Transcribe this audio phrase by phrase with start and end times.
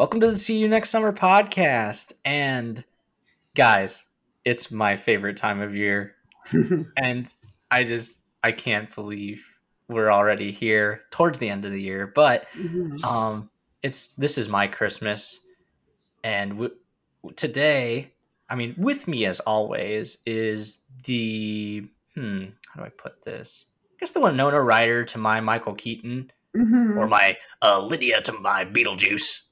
[0.00, 2.14] Welcome to the See You Next Summer podcast.
[2.24, 2.82] And
[3.54, 4.02] guys,
[4.46, 6.14] it's my favorite time of year.
[6.96, 7.28] and
[7.70, 9.44] I just, I can't believe
[9.88, 12.06] we're already here towards the end of the year.
[12.06, 13.04] But Mhm.
[13.04, 13.50] um,
[13.82, 15.40] it's this is my Christmas.
[16.24, 16.76] And w-
[17.36, 18.14] today,
[18.48, 23.66] I mean, with me as always is the, hmm, how do I put this?
[23.84, 26.96] I guess the Winona Ryder to my Michael Keaton Mhm.
[26.96, 29.42] or my uh, Lydia to my Beetlejuice.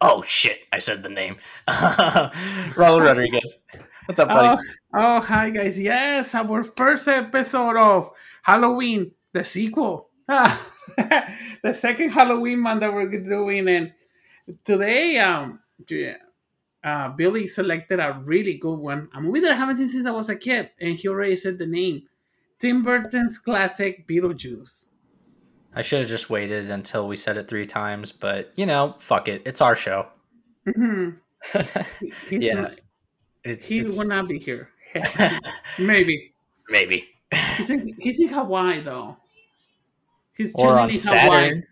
[0.00, 0.60] Oh shit!
[0.72, 1.36] I said the name.
[1.68, 3.58] Raul Rodriguez.
[4.06, 4.62] What's up, buddy?
[4.94, 5.80] Oh, oh, hi guys.
[5.80, 8.10] Yes, our first episode of
[8.42, 10.10] Halloween, the sequel.
[11.64, 13.68] The second Halloween one that we're doing.
[13.68, 13.94] And
[14.64, 15.60] today, um,
[16.84, 19.08] uh, Billy selected a really good one.
[19.14, 20.70] A movie that I haven't seen since I was a kid.
[20.78, 22.02] And he already said the name.
[22.58, 24.88] Tim Burton's classic Beetlejuice.
[25.74, 29.28] I should have just waited until we said it three times, but you know, fuck
[29.28, 29.42] it.
[29.44, 30.06] It's our show.
[30.66, 31.18] Mhm.
[32.30, 32.54] Yeah.
[32.54, 32.78] not-
[33.44, 34.70] it's, he it's- will not be here.
[35.78, 36.32] Maybe.
[36.70, 37.04] maybe
[37.56, 39.16] He's in, he's in Hawaii though.
[40.36, 41.64] He's or on Saturn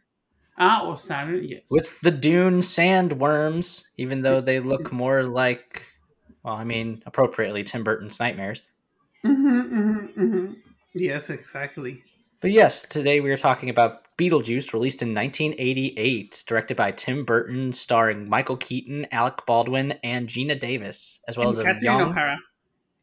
[0.59, 1.63] Ah, or Saturn, yes.
[1.71, 5.83] with the Dune sandworms, even though they look more like,
[6.43, 8.63] well, I mean, appropriately Tim Burton's nightmares.
[9.23, 10.53] hmm hmm hmm
[10.95, 12.03] Yes, exactly.
[12.43, 17.73] But yes, today we are talking about Beetlejuice, released in 1988, directed by Tim Burton,
[17.73, 22.01] starring Michael Keaton, Alec Baldwin, and Geena Davis, as well And as a Catherine young
[22.01, 22.39] O'Hara.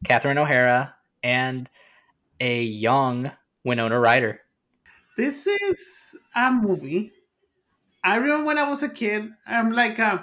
[0.04, 1.70] Catherine O'Hara and
[2.38, 3.32] a young
[3.64, 4.42] Winona Ryder.
[5.16, 7.12] This is a movie.
[8.04, 9.30] I remember when I was a kid.
[9.46, 10.18] I'm like, uh,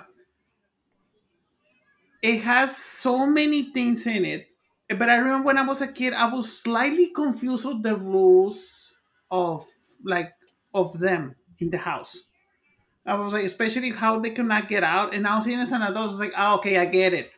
[2.22, 4.48] it has so many things in it.
[4.90, 8.87] But I remember when I was a kid, I was slightly confused with the rules
[9.32, 9.66] of
[10.04, 10.34] like
[10.74, 12.18] of them in the house.
[13.06, 15.14] I was like, especially how they could not get out.
[15.14, 17.32] And now seeing as an adult, I was like, oh, okay, I get it.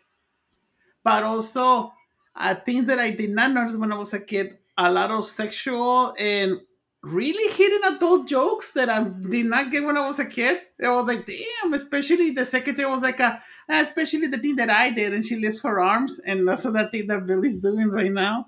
[1.04, 1.94] But also,
[2.36, 5.26] uh, things that I did not notice when I was a kid, a lot of
[5.26, 6.60] sexual and
[7.04, 10.60] really hidden adult jokes that I did not get when I was a kid.
[10.84, 14.90] I was like, damn, especially the secretary was like, a, especially the thing that I
[14.90, 18.48] did, and she lifts her arms, and also that thing that Billy's doing right now.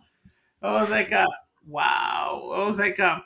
[0.62, 1.28] I was like, uh,
[1.68, 2.51] wow.
[2.56, 3.19] I was like, uh,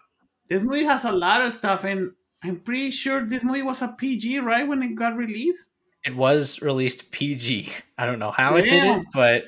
[0.48, 2.12] this movie has a lot of stuff, and
[2.44, 5.70] I'm pretty sure this movie was a PG, right, when it got released?
[6.04, 7.72] It was released PG.
[7.98, 9.00] I don't know how it did Yeah.
[9.00, 9.44] it, but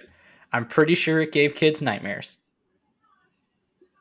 [0.52, 2.38] I'm pretty sure it gave kids nightmares.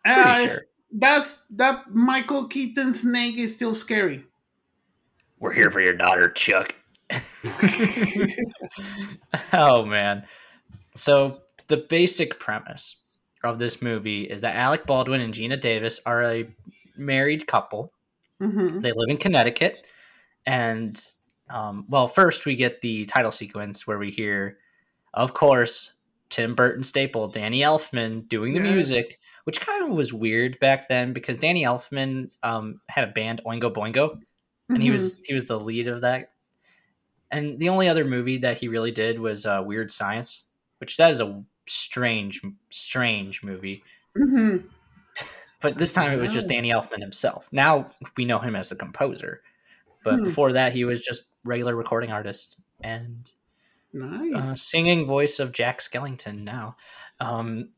[0.04, 0.62] Pretty Uh, sure.
[0.92, 4.24] That's that Michael Keaton snake is still scary.
[5.38, 6.74] We're here for your daughter, Chuck.
[9.52, 10.24] oh man.
[10.94, 12.96] So the basic premise
[13.44, 16.48] of this movie is that Alec Baldwin and Geena Davis are a
[16.98, 17.92] married couple.
[18.40, 19.86] hmm They live in Connecticut,
[20.46, 21.00] and
[21.50, 24.58] um, well, first we get the title sequence where we hear,
[25.14, 25.94] of course,
[26.30, 28.74] Tim Burton staple Danny Elfman doing the Yes.
[28.74, 33.40] music, which kind of was weird back then because Danny Elfman um, had a band
[33.46, 34.18] Oingo Boingo,
[34.74, 36.32] and he was he was the lead of that.
[37.30, 40.48] And the only other movie that he really did was uh, Weird Science,
[40.78, 42.40] which that is a strange,
[42.70, 43.82] strange movie.
[44.16, 44.56] hmm
[45.66, 46.50] But this time it was just Oh.
[46.50, 47.48] Danny Elfman himself.
[47.52, 49.42] Now we know him as the composer,
[50.04, 50.24] but Hmm.
[50.24, 53.30] before that he was just regular recording artist and
[53.92, 54.34] nice.
[54.34, 56.76] uh, singing voice of Jack Skellington now.
[57.18, 57.70] Um,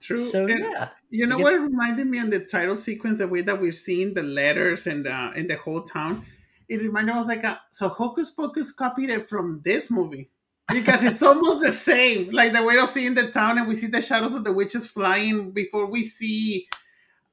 [0.00, 0.16] True.
[0.18, 3.28] so And yeah, You know You what it reminded me on the title sequence, the
[3.28, 6.24] way that we're seeing the letters and the and the whole town.
[6.68, 10.30] It reminded us like a, so Hocus Pocus copied it from this movie
[10.70, 12.30] because it's almost the same.
[12.30, 14.86] Like the way of seeing the town and we see the shadows of the witches
[14.86, 16.68] flying before we see.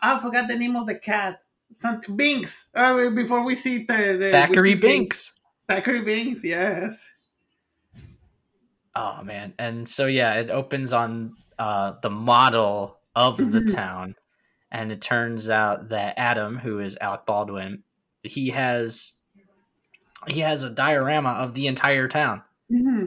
[0.01, 1.41] I forgot the name of the cat.
[1.73, 2.69] Something Binks.
[2.75, 5.33] Uh, before we see the, the Thackery see Binks.
[5.69, 6.43] Thackery Binks.
[6.43, 7.03] Yes.
[8.95, 13.73] Oh man, and so yeah, it opens on uh, the model of the Mhm.
[13.73, 14.15] town,
[14.71, 17.83] and it turns out that Adam, who is Alec Baldwin,
[18.23, 19.19] he has
[20.27, 22.41] he has a diorama of the entire town.
[22.69, 23.05] hmm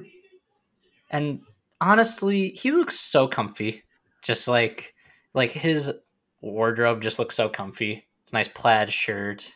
[1.10, 1.42] and
[1.80, 3.84] honestly he looks so comfy
[4.22, 4.94] just like
[5.34, 5.92] like his
[6.40, 9.52] wardrobe just looks so comfy it's a nice plaid shirt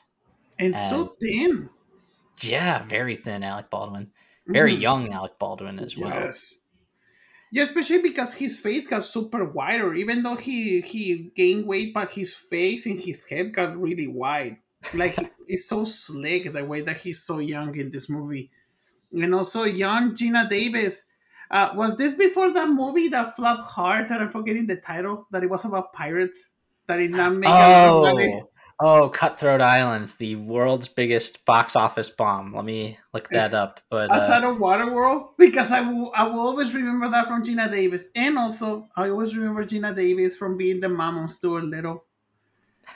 [0.58, 1.68] And so thin.
[2.42, 4.12] yeah very thin alec baldwin
[4.52, 4.74] very Mhm.
[4.74, 6.54] young alec baldwin as well Yes.
[7.50, 9.94] Yeah, especially because his face got super wider.
[9.94, 14.58] Even though he he gained weight, but his face and his head got really wide.
[14.92, 18.50] Like it's so slick the way that he's so young in this movie,
[19.12, 21.08] and also young Geena Davis.
[21.52, 24.08] Uh, was this before that movie that flopped hard?
[24.08, 25.26] That I'm forgetting the title.
[25.30, 26.50] That it was about pirates.
[26.86, 28.48] That did not make oh
[28.84, 32.52] Oh, Cutthroat Island, the world's biggest box office bomb.
[32.52, 33.78] Let me look that up.
[33.90, 37.70] But Outside uh, of Waterworld, because I will, I will always remember that from Geena
[37.70, 42.04] Davis, and also I always remember Geena Davis from being the mom on Stuart Little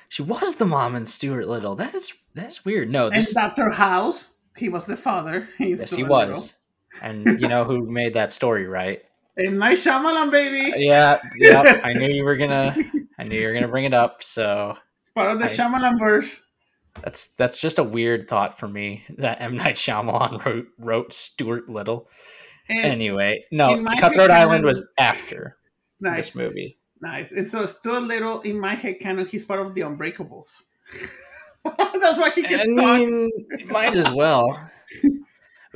[0.08, 1.74] she was the mom in Stuart Little.
[1.74, 2.90] That is that is weird.
[2.90, 4.34] No, and this Doctor House.
[4.56, 5.48] He was the father.
[5.58, 6.54] yes, he Stuart was.
[7.02, 9.02] And you know who made that story, right?
[9.38, 10.72] M Night Shyamalan, baby.
[10.76, 11.80] Yeah, yeah.
[11.84, 12.76] I knew you were gonna.
[13.18, 14.22] I knew you were gonna bring it up.
[14.22, 16.46] So It's part of the I- Shyamalan verse.
[17.02, 21.68] that's that's just a weird thought for me that M Night Shyamalan wrote wrote Stuart
[21.68, 22.08] Little.
[22.68, 25.56] And Anyway, no, Cutthroat Island was after
[26.00, 26.78] nice, this movie.
[27.00, 27.30] nice.
[27.30, 30.62] And so Stuart Little, in my head canon, he's part of the Unbreakables.
[31.64, 32.98] That's why he I can talk.
[32.98, 33.30] mean,
[33.68, 34.48] might as well.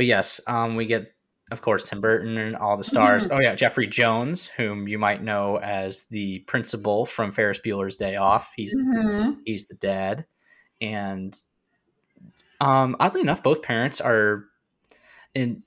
[0.00, 1.12] But yes, um, we get,
[1.50, 3.24] of course, Tim Burton and all the stars.
[3.26, 3.34] Mm-hmm.
[3.34, 8.16] Oh yeah, Jeffrey Jones, whom you might know as the principal from Ferris Bueller's Day
[8.16, 8.50] Off.
[8.56, 9.40] He's Mhm.
[9.44, 10.24] he's the dad,
[10.80, 11.38] and
[12.62, 14.46] um, oddly enough, both parents are
[15.34, 15.64] in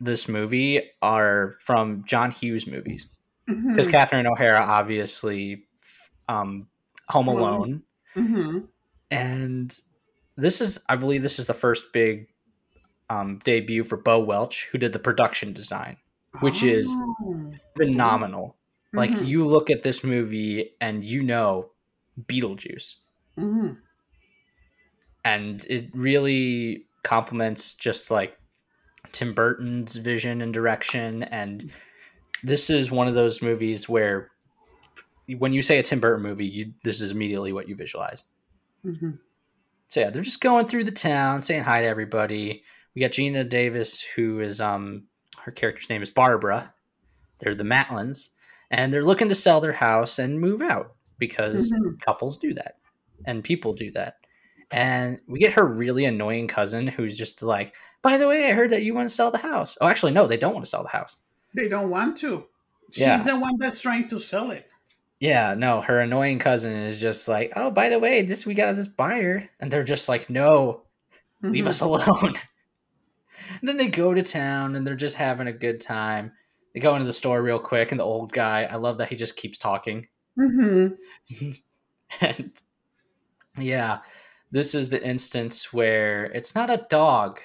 [0.00, 3.06] this movie are from John Hughes movies
[3.46, 3.90] because Mhm.
[3.92, 5.66] Catherine O'Hara obviously
[6.28, 6.66] um,
[7.10, 7.84] Home Alone
[8.16, 8.66] Mhm.
[9.12, 9.78] and
[10.36, 12.26] this is i believe this is the first big
[13.08, 15.96] um, debut for bo welch who did the production design
[16.40, 17.52] Which is Oh.
[17.76, 18.56] phenomenal
[18.92, 19.26] like Mhm.
[19.26, 21.70] you look at this movie and you know
[22.20, 22.96] beetlejuice
[23.38, 23.78] Mhm.
[25.24, 28.36] and it really complements just like
[29.12, 31.70] tim burton's vision and direction and
[32.42, 34.30] this is one of those movies where
[35.38, 38.24] when you say a tim burton movie you this is immediately what you visualize
[38.84, 39.18] Mhm.
[39.88, 42.62] So yeah, they're just going through the town, saying hi to everybody.
[42.96, 45.04] We got Geena Davis, who is um
[45.44, 46.72] her character's name is Barbara.
[47.38, 48.30] They're the Maitlands,
[48.70, 52.00] and they're looking to sell their house and move out because Mhm.
[52.00, 52.78] couples do that
[53.26, 54.16] and people do that.
[54.72, 58.70] And we get her really annoying cousin who's just like, by the way, I heard
[58.70, 59.76] that you want to sell the house.
[59.80, 61.18] Oh, actually, no, they don't want to sell the house.
[61.54, 62.46] They don't want to.
[62.90, 63.22] She's Yeah.
[63.22, 64.68] the one that's trying to sell it.
[65.20, 68.74] Yeah, no, her annoying cousin is just like, oh, by the way, this we got
[68.74, 70.82] this buyer, and they're just like, no,
[71.42, 71.68] leave Mhm.
[71.68, 72.32] us alone.
[73.60, 76.32] and then they go to town and they're just having a good time.
[76.74, 79.16] They go into the store real quick, and the old guy, I love that he
[79.16, 80.08] just keeps talking.
[80.38, 80.96] Mhm.
[82.20, 82.50] and
[83.58, 84.00] yeah,
[84.50, 87.40] this is the instance where it's not a dog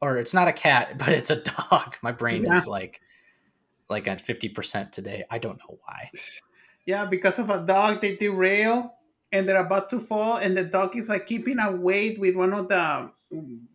[0.00, 1.96] or it's not a cat, but it's a dog.
[2.02, 2.56] My brain Yeah.
[2.56, 3.00] is like
[3.90, 5.24] like at 50% today.
[5.30, 6.10] I don't know why.
[6.84, 8.94] Yeah, because of a dog, they derail
[9.32, 12.52] and they're about to fall, and the dog is like keeping a weight with one
[12.54, 13.10] of the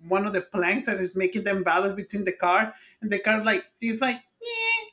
[0.08, 3.44] one of the planks that is making them balance between the car, and the car
[3.44, 4.22] like it's like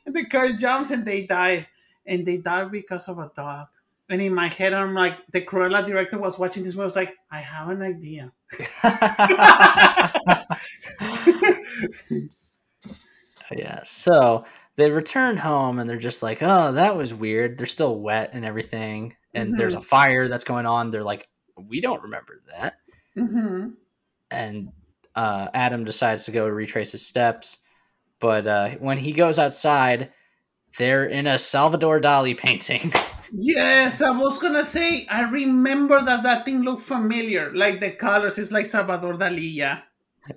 [0.05, 1.67] and the car jumps and they die,
[2.05, 3.67] and they die because of a dog.
[4.09, 6.83] And in my head, I'm like, the Cruella director was watching this movie.
[6.83, 8.33] I was like, I have an idea.
[13.55, 14.43] yeah, so
[14.75, 17.57] they return home and they're just like, oh, that was weird.
[17.57, 19.15] They're still wet and everything.
[19.33, 20.91] And there's a fire that's going on.
[20.91, 22.75] They're like, we don't remember that.
[23.15, 23.69] hmm
[24.31, 24.71] And
[25.15, 27.57] uh, Adam decides to go retrace his steps.
[28.19, 30.11] But uh, when he goes outside,
[30.77, 32.93] they're in a Salvador Dali painting.
[33.33, 35.07] Yes, I was gonna say.
[35.09, 38.37] I remember that that thing looked familiar, like the colors.
[38.37, 39.53] It's like Salvador Dali.
[39.53, 39.79] Yeah.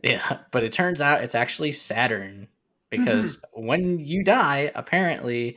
[0.03, 2.47] yeah, but it turns out it's actually Saturn
[2.91, 5.57] because when you die, apparently,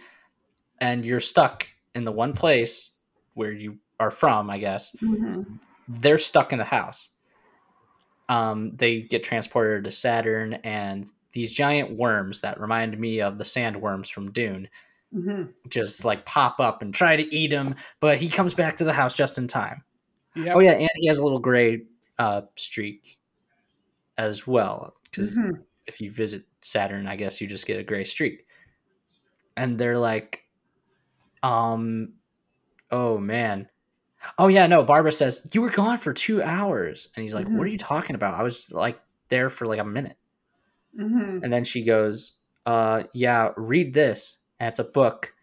[0.82, 2.94] and you're stuck in the one place
[3.36, 5.42] where you are from, I guess, hmm
[5.88, 7.10] they're stuck in the house.
[8.30, 13.44] Um, they get transported to Saturn, and these giant worms that remind me of the
[13.44, 14.70] sandworms from Dune
[15.14, 18.84] hmm just like pop up and try to eat him, but he comes back to
[18.84, 19.84] the house just in time.
[20.36, 20.54] Yeah.
[20.56, 21.84] Oh yeah, and he has a little gray
[22.18, 23.18] uh, streak
[24.18, 25.52] as well because hmm
[25.86, 28.46] if you visit Saturn, I guess you just get a gray streak.
[29.56, 30.44] And they're like,
[31.44, 32.14] um,
[32.92, 33.70] oh man.
[34.38, 37.10] Oh yeah, no, Barbara says, You were gone for two hours.
[37.16, 38.34] And he's like, What are you talking about?
[38.34, 40.18] I was like there for like a minute.
[40.96, 42.34] hmm And then she goes,
[42.66, 44.40] uh, yeah, read this.
[44.60, 45.34] And it's a book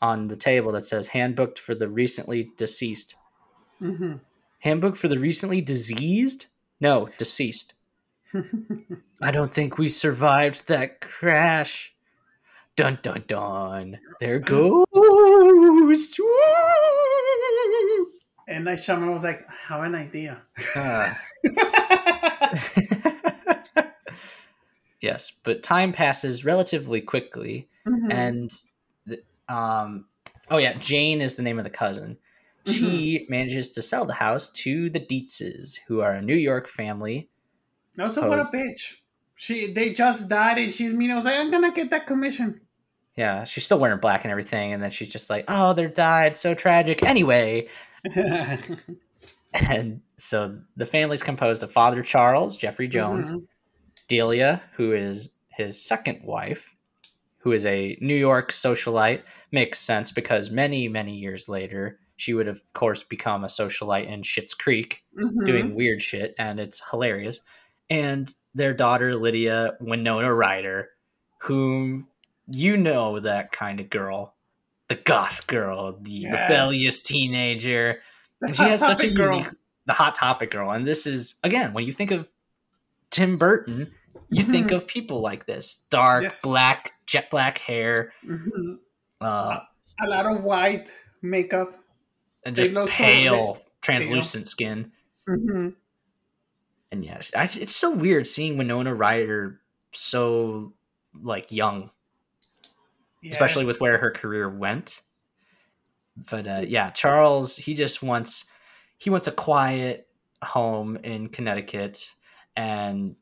[0.00, 3.16] on the table that says Handbook for the recently deceased.
[3.78, 4.14] hmm
[4.60, 6.46] Handbook for the recently diseased?
[6.80, 7.74] No, deceased.
[9.22, 11.94] I don't think we survived that crash.
[12.76, 13.98] Dun dun dun.
[14.20, 14.84] There goes.
[18.50, 18.56] Woo!
[18.56, 20.42] M Night Shyamalan was like, I have an idea.
[20.76, 21.18] Ah.
[25.00, 28.12] yes, but time passes relatively quickly, Mhm.
[28.12, 28.50] and
[29.06, 30.06] the, um,
[30.50, 32.18] oh yeah, Jane is the name of the cousin,
[32.66, 37.28] she manages to sell the house to the Deetzes, who are a New York family.
[37.98, 38.96] Also, what a bitch.
[39.34, 41.10] She they just died and she's mean.
[41.10, 42.60] I was like, I'm gonna get that commission.
[43.16, 46.36] Yeah, she's still wearing black and everything, and then she's just like, "Oh, they're died,
[46.36, 47.68] so tragic." Anyway,
[49.52, 53.46] and so the family's composed of Father Charles, Jeffrey Jones, Mhm.
[54.08, 56.76] Delia, who is his second wife,
[57.38, 59.22] who is a New York socialite.
[59.52, 64.22] Makes sense because many, many years later, she would, of course, become a socialite in
[64.22, 65.46] Schitt's Creek, Mhm.
[65.46, 67.40] doing weird shit, and it's hilarious.
[67.88, 70.90] And their daughter, Lydia Winona Ryder,
[71.42, 72.08] whom
[72.54, 74.34] you know that kind of girl,
[74.90, 76.32] the goth girl, the Yes.
[76.32, 78.02] rebellious teenager.
[78.42, 79.36] And she has such a girl.
[79.38, 79.52] unique,
[79.86, 80.72] the hot topic girl.
[80.72, 82.28] And this is, again, when you think of
[83.10, 83.94] Tim Burton,
[84.30, 84.76] you think Mhm.
[84.76, 86.40] of people like this dark, Yes.
[86.42, 88.80] black, jet black hair, Mhm.
[89.20, 89.60] uh,
[90.00, 90.92] A lot of white
[91.22, 91.76] makeup.
[92.44, 94.90] and just look so- pale, translucent skin.
[95.28, 95.76] Mhm.
[96.90, 99.60] And yeah, it's so weird seeing Winona Ryder
[99.92, 100.72] so
[101.14, 101.90] like young,
[103.28, 105.02] especially with where her career went.
[106.30, 108.44] But uh, yeah, Charles, he just wants
[108.98, 110.06] he wants a quiet
[110.42, 112.10] home in Connecticut,
[112.56, 113.16] and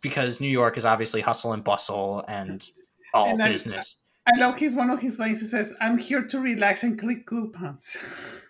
[0.00, 2.62] because New York is obviously hustle and bustle and
[3.14, 3.98] all And I- business.
[4.24, 5.40] I love his one of his lines.
[5.40, 7.96] He says, "I'm here to relax and click coupons."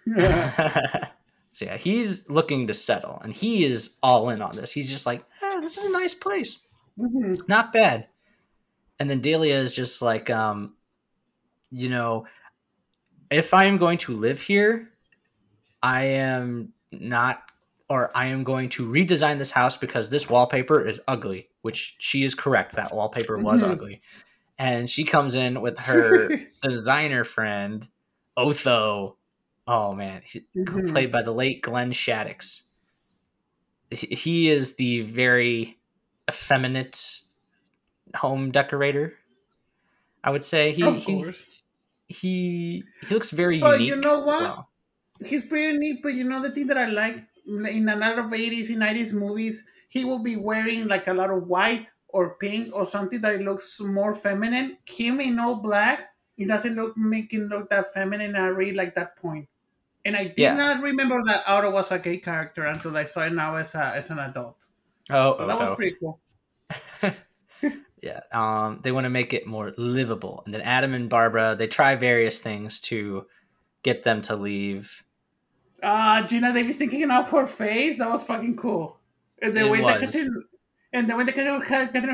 [0.07, 4.71] so yeah, he's looking to settle, and he is all in on this.
[4.73, 6.59] He's just like, ah, this is a nice place.
[6.99, 7.49] Mhm.
[7.49, 8.09] not bad.
[9.03, 10.75] And then Delia is just like, um,
[11.73, 12.27] you know,
[13.33, 14.91] if I am going to live here,
[15.83, 17.43] I am not,
[17.89, 22.23] or I am going to redesign this house because this wallpaper is ugly, which she
[22.23, 22.77] is correct.
[22.77, 23.73] That wallpaper was Mhm.
[23.73, 24.03] ugly.
[24.57, 27.89] And she comes in with her designer friend,
[28.37, 29.17] Otho.
[29.67, 30.93] Oh man, he, Mhm.
[30.93, 32.63] played by the late Glenn Shadix.
[33.91, 35.81] He is the very
[36.31, 37.22] effeminate
[38.15, 39.15] home decorator.
[40.25, 41.33] I would say he he,
[42.09, 43.89] he he looks very But unique.
[43.89, 44.41] you know what?
[44.41, 44.69] well.
[45.25, 46.03] he's pretty neat.
[46.03, 49.13] But you know the thing that I like in a lot of eighties and nineties
[49.13, 53.41] movies, he will be wearing like a lot of white or pink or something that
[53.41, 54.77] looks more feminine.
[54.87, 58.37] Him in all black, it doesn't look make him look that feminine.
[58.37, 59.49] I really like that point.
[60.05, 60.55] And I did Yeah.
[60.57, 63.95] not remember that Otto was a gay character until I saw it now as a,
[63.97, 64.67] as an adult.
[65.11, 65.77] Oh, So that was Otho.
[65.77, 66.21] pretty cool.
[68.03, 68.21] yeah.
[68.33, 71.95] Um, they want to make it more livable, and then Adam and Barbara they try
[71.95, 73.27] various things to
[73.83, 75.05] get them to leave.
[75.83, 78.99] Uh Geena Davis thinking off her face, that was fucking cool.
[79.41, 80.01] And the It way was.
[80.01, 80.45] the Catherine
[80.93, 81.61] and the way the Catherine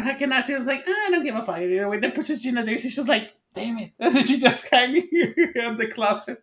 [0.02, 1.58] Harkinassi was like, ah, I don't give a fuck.
[1.58, 3.92] And the way they pushes Geena Davis, she's just like, damn it.
[3.98, 6.42] And she just hanging in the closet.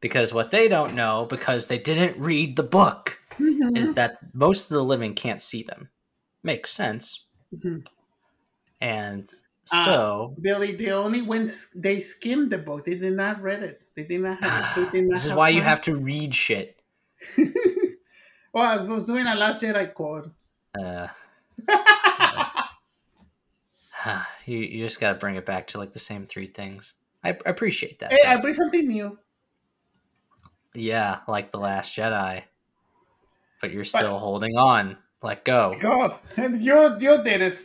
[0.00, 3.76] Because what they don't know, because they didn't read the book, Mhm.
[3.76, 5.88] is that most of the living can't see them.
[6.42, 7.26] Makes sense.
[7.54, 7.86] Mhm.
[8.80, 9.28] And
[9.72, 9.84] Ah.
[9.84, 12.84] so Billy, they only went, they skimmed the book.
[12.84, 13.82] They did not read it.
[13.94, 14.92] They did not have it.
[14.92, 16.80] They did not this is why you have to read shit.
[18.52, 20.30] well, I was doing a Last Jedi quote.
[20.80, 21.08] Uh,
[24.46, 26.94] you, you just got to bring it back to like the same three things.
[27.22, 28.12] I, I appreciate that.
[28.12, 29.18] hey, I bring something new.
[30.74, 32.44] yeah, like the Last Jedi,
[33.60, 34.96] but you're still holding on.
[35.22, 35.76] Let go.
[35.80, 36.16] Go.
[36.36, 37.58] And you, you did it.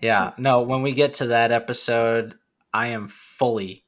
[0.00, 0.62] Yeah, no.
[0.62, 2.34] When we get to that episode,
[2.72, 3.84] I am fully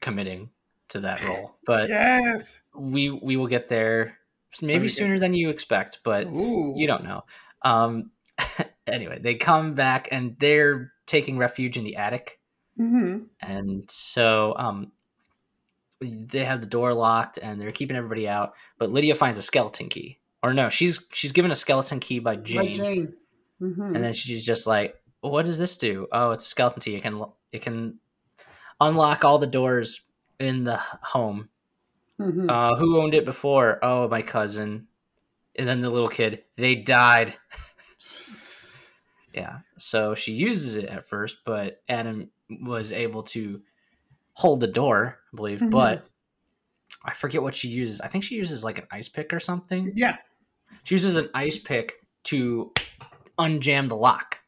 [0.00, 0.50] committing
[0.90, 1.56] to that role.
[1.66, 2.60] But Yes.
[2.74, 4.18] we we will get there
[4.62, 6.74] maybe sooner than you expect, but Ooh.
[6.76, 7.24] you don't know.
[7.62, 8.10] Um,
[8.86, 12.38] anyway, they come back and they're taking refuge in the attic,
[12.76, 14.92] hmm and so um,
[16.00, 18.54] they have the door locked and they're keeping everybody out.
[18.78, 22.36] But Lydia finds a skeleton key, or no, she's she's given a skeleton key by
[22.36, 23.14] Jane, By Jane.
[23.58, 26.06] hmm and then she's just like, "What does this do?
[26.12, 26.96] Oh, it's a skeleton key.
[26.96, 27.98] It can it can
[28.80, 30.02] unlock all the doors
[30.38, 31.48] in the home."
[32.20, 32.50] Mhm.
[32.50, 33.78] Uh, who owned it before?
[33.82, 34.88] Oh, my cousin.
[35.54, 36.42] And then the little kid.
[36.56, 37.34] They died.
[39.34, 39.58] Yeah.
[39.76, 43.60] So she uses it at first, but Adam was able to
[44.32, 45.60] hold the door, I believe.
[45.60, 45.70] Mhm.
[45.70, 46.06] But
[47.04, 48.00] I forget what she uses.
[48.00, 49.92] I think she uses like an ice pick or something.
[49.94, 50.16] yeah.
[50.84, 51.94] She uses an ice pick
[52.24, 52.72] to
[53.38, 54.38] unjam the lock.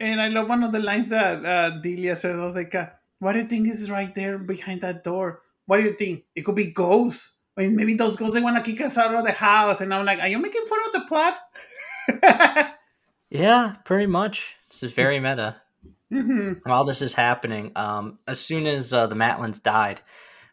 [0.00, 2.36] And I love one of the lines that uh, Delia said.
[2.36, 5.42] I was like, uh, "What do you think is right there behind that door?
[5.66, 6.24] What do you think?
[6.34, 7.36] It could be ghosts.
[7.58, 9.92] I mean, maybe those ghosts they want to kick us out of the house." And
[9.92, 11.36] I'm like, "Are you making fun of the plot?"
[13.30, 14.56] Yeah, pretty much.
[14.68, 15.62] This is very meta.
[16.10, 20.00] hmm While this is happening, um, as soon as uh, the Maitlands died,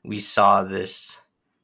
[0.04, 1.18] we saw this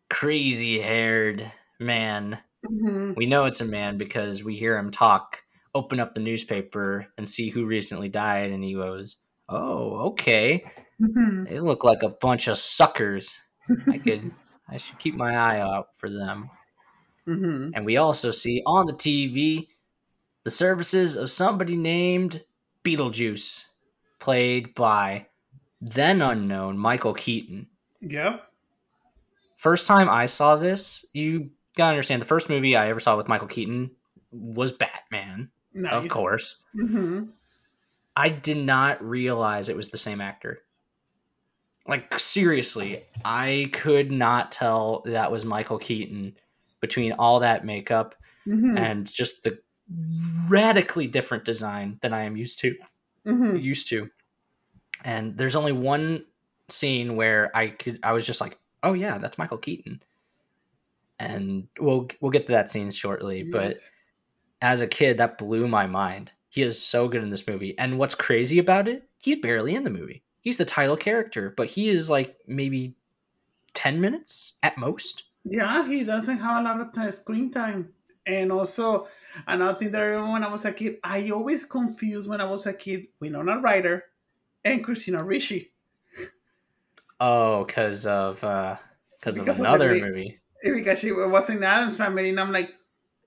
[0.09, 1.51] crazy haired
[1.83, 2.39] man.
[2.65, 3.15] Mhm.
[3.15, 5.43] We know it's a man because we hear him talk,
[5.75, 8.51] open up the newspaper, and see who recently died.
[8.51, 9.17] And he goes,
[9.49, 10.63] Oh, okay.
[11.01, 11.49] Mhm.
[11.49, 13.37] They look like a bunch of suckers.
[13.87, 14.31] I could,
[14.69, 16.49] I should keep my eye out for them.
[17.27, 17.71] Mhm.
[17.75, 19.69] And we also see on the TV
[20.43, 22.43] the services of somebody named
[22.83, 23.65] Beetlejuice,
[24.19, 25.27] played by
[25.81, 27.67] then unknown Michael Keaton.
[28.01, 28.39] Yeah.
[29.57, 33.27] First time I saw this, you gotta understand the first movie I ever saw with
[33.27, 33.91] Michael Keaton
[34.31, 35.93] was Batman, Nice.
[35.93, 36.57] of course.
[36.73, 37.25] hmm
[38.15, 40.59] I did not realize it was the same actor.
[41.87, 46.37] Like seriously, I could not tell that was Michael Keaton
[46.79, 48.15] between all that makeup
[48.45, 49.59] hmm and just the
[50.47, 52.75] radically different design than I am used to
[53.25, 54.09] hmm used to.
[55.03, 56.25] And there's only one
[56.69, 60.01] scene where I could I was just like, "Oh yeah, that's Michael Keaton."
[61.31, 63.75] And we'll we'll get to that scene shortly, but
[64.61, 66.31] as a kid that blew my mind.
[66.49, 67.75] He is so good in this movie.
[67.79, 69.03] And what's crazy about it?
[69.17, 70.21] He's barely in the movie.
[70.39, 72.95] He's the title character, but he is like maybe
[73.73, 75.23] 10 minutes at most.
[75.43, 77.89] Yeah, he doesn't have a lot of time, screen time.
[78.25, 79.07] And also,
[79.47, 82.45] another thing that I remember when I was a kid, I always confused when I
[82.45, 84.03] was a kid Winona Ryder
[84.63, 85.71] and Christina Ricci.
[87.19, 88.77] Oh, because of uh
[89.19, 90.39] because of of the another late- movie.
[90.63, 92.73] Because she was in Addams family, and I'm like,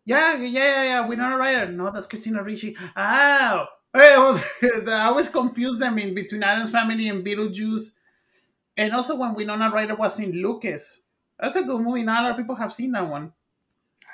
[0.05, 1.73] yeah, yeah, yeah, yeah, Winona Ryder.
[1.73, 2.77] No, that's Christina Ricci.
[2.79, 4.43] Oh, I was,
[4.89, 7.93] I always confused them in between Addams family and Beetlejuice.
[8.77, 11.03] And also when Winona Ryder was in Lucas.
[11.39, 12.03] That's a good movie.
[12.03, 13.33] Not a lot of people have seen that one.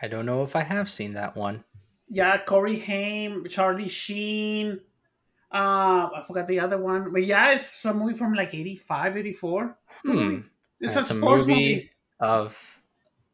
[0.01, 1.63] I don't know if I have seen that one.
[2.09, 4.81] yeah, Corey Haim, Charlie Sheen.
[5.53, 9.79] Uh, I forgot the other one, but yeah, it's a movie from like 85, 84.
[10.05, 10.41] Hmm.
[10.81, 11.91] It's, It's a a sports movie movie.
[12.21, 12.82] of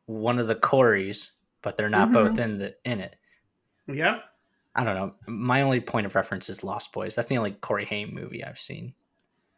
[0.08, 1.30] one of the Corys,
[1.62, 2.12] but they're not Mhm.
[2.14, 3.14] both in the in it.
[3.86, 4.20] Yeah,
[4.74, 5.14] I don't know.
[5.26, 7.14] My only point of reference is Lost Boys.
[7.14, 8.94] That's the only Corey Haim movie I've seen.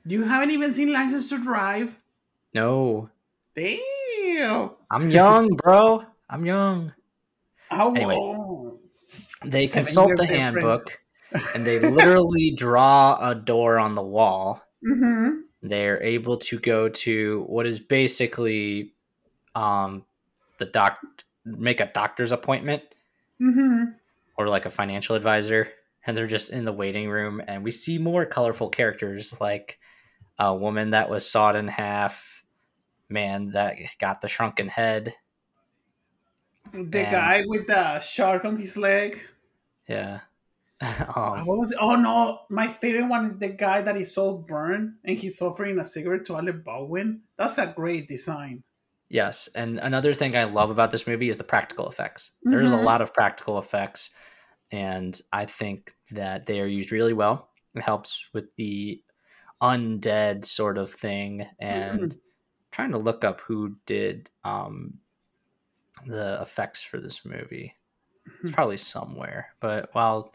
[0.06, 1.98] you haven't even seen License to Drive.
[2.54, 3.10] No,
[3.54, 4.70] Damn.
[4.90, 6.04] I'm young, bro.
[6.28, 6.94] I'm young.
[7.70, 8.14] How Anyway.
[8.14, 8.80] old?
[9.44, 10.40] They Seven consult the difference.
[10.40, 11.00] handbook
[11.54, 14.62] and they literally draw a door on the wall.
[14.86, 15.40] Mm-hmm.
[15.62, 18.94] They're able to go to what is basically
[19.54, 20.04] um
[20.60, 20.98] the doc
[21.44, 22.82] make a doctor's appointment
[23.40, 23.84] Mm-hmm.
[24.36, 25.68] or like a financial advisor
[26.06, 29.78] and they're just in the waiting room and we see more colorful characters like
[30.38, 32.44] a woman that was sawed in half,
[33.08, 35.14] man that got the shrunken head.
[36.72, 39.18] The And- guy with the shark on his leg.
[39.88, 40.20] Yeah.
[41.16, 41.78] Um, What was it?
[41.80, 45.78] Oh no, my favorite one is the guy that is so burned and he's offering
[45.78, 47.20] a cigarette to Alec Baldwin.
[47.36, 48.62] That's a great design.
[49.10, 52.30] Yes, and another thing I love about this movie is the practical effects.
[52.48, 52.90] There's a Mhm.
[52.90, 54.10] lot of practical effects,
[54.70, 57.50] and I think that they are used really well.
[57.74, 59.04] It helps with the
[59.62, 62.16] undead sort of thing, and
[62.72, 65.00] trying to look up who did um,
[66.06, 67.74] the effects for this movie.
[68.42, 68.54] It's Mhm.
[68.54, 70.34] probably somewhere, but while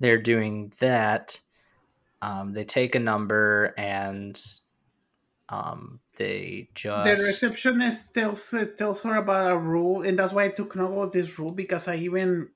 [0.00, 1.40] they're doing that,
[2.22, 4.40] um, they take a number and
[5.48, 10.44] um, they just The receptionist tells uh, tells her about a rule, and that's why
[10.44, 12.50] I took note of this rule because I even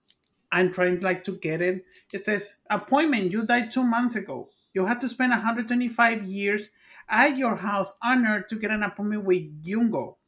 [0.53, 1.85] I'm trying like to get it.
[2.13, 3.33] It says appointment.
[3.33, 4.51] You died two months ago.
[4.75, 6.71] You had to spend 125 years
[7.09, 10.19] at your house honored to get an appointment with Juno.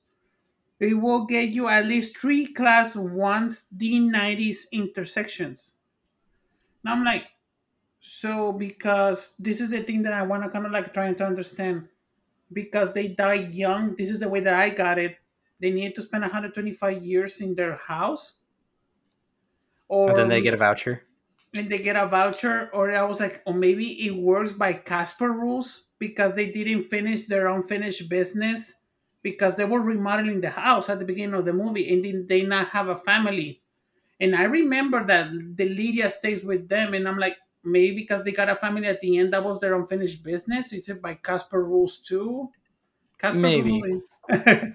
[0.81, 5.77] It will get you at least three class ones D90s intersections.
[6.85, 7.25] Now I'm like,
[8.01, 11.27] so because this is the thing that I want to kind of like trying to
[11.27, 11.89] understand
[12.53, 13.97] because they died young.
[13.97, 15.17] This is the way that I got it.
[15.61, 18.35] They need to spend 125 years in their house,
[19.89, 21.03] or and then they get a voucher.
[21.55, 22.71] and they get a voucher.
[22.73, 27.27] Or I was like, or maybe it works by Casper rules because they didn't finish
[27.27, 28.81] their unfinished business
[29.23, 32.43] because they were remodeling the house at the beginning of the movie and then they
[32.43, 33.63] not have a family.
[34.21, 38.33] And I remember that the Lydia stays with them, and I'm like, maybe because they
[38.33, 40.73] got a family at the end, that was their unfinished business.
[40.73, 42.51] Is it by Casper rules too?
[43.19, 43.83] Casper Maybe.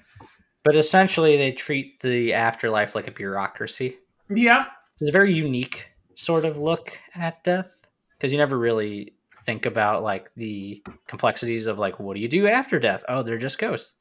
[0.63, 4.00] But essentially, they treat the afterlife like a bureaucracy.
[4.30, 4.65] yeah,
[5.00, 7.71] It's a very unique sort of look at death
[8.17, 9.13] because you never really
[9.45, 13.06] think about like the complexities of like what do you do after death?
[13.08, 13.93] Oh, they're just ghosts.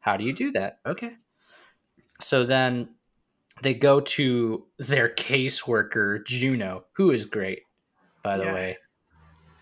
[0.00, 0.80] How do you do that?
[0.84, 1.12] Okay.
[2.20, 2.88] So then
[3.62, 7.62] they go to their caseworker Juno, who is great,
[8.22, 8.54] by the Yeah.
[8.54, 8.78] way.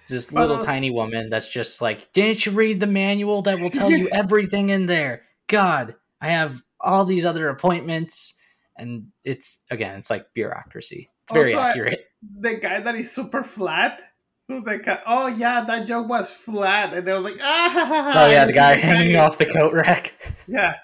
[0.08, 3.70] This But little tiny woman that's just like, didn't you read the manual that will
[3.70, 5.22] tell you everything in there?
[5.48, 8.34] god, I have all these other appointments,
[8.76, 11.08] and it's again, it's like bureaucracy.
[11.24, 12.00] It's very Also, I- accurate.
[12.40, 14.00] The guy that is super flat.
[14.48, 18.26] Who's like, oh yeah, that joke was flat, and I was like, ah.
[18.26, 20.14] oh yeah, the guy hanging off the coat rack.
[20.48, 20.76] Yeah.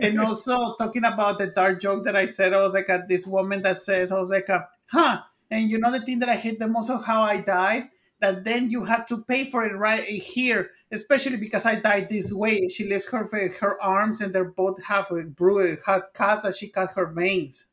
[0.00, 3.24] And also talking about the dark joke that I said, I was like, at this
[3.26, 5.20] woman that says, I was like, uh, huh.
[5.54, 7.90] And you know the thing that I hate the most of how I died?
[8.20, 12.32] That then you have to pay for it right here, especially because I died this
[12.32, 12.68] way.
[12.68, 13.26] She lifts her
[13.60, 17.72] her arms, and they're both have a bruise, have cuts that she cut her veins.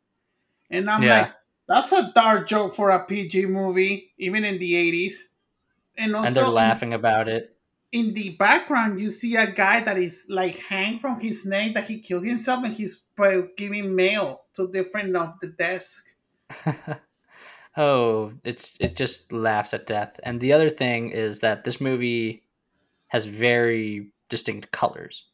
[0.70, 1.08] And I'm Yeah.
[1.08, 1.34] like,
[1.67, 5.30] that's a dark joke for a PG movie, even in the 80s.
[5.98, 7.58] And also, and they're laughing about it.
[7.91, 11.88] in the background you see a guy that is like hanged from his neck that
[11.88, 13.06] he killed himself and he's
[13.58, 16.06] giving mail to different of the desk
[17.78, 20.20] oh, it's it just laughs at death.
[20.24, 22.44] And the other thing is that this movie
[23.08, 25.26] has very distinct colors.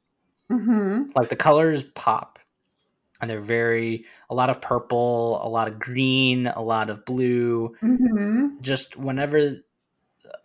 [0.51, 1.11] mm-hmm.
[1.15, 2.39] Like the colors pop.
[3.19, 7.75] And they're very a lot of purple, a lot of green, a lot of blue.
[7.81, 8.61] Mm-hmm.
[8.61, 9.57] Just whenever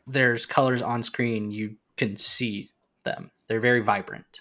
[0.06, 2.70] there's colors on screen, you can see
[3.04, 3.30] them.
[3.46, 4.40] They're very vibrant.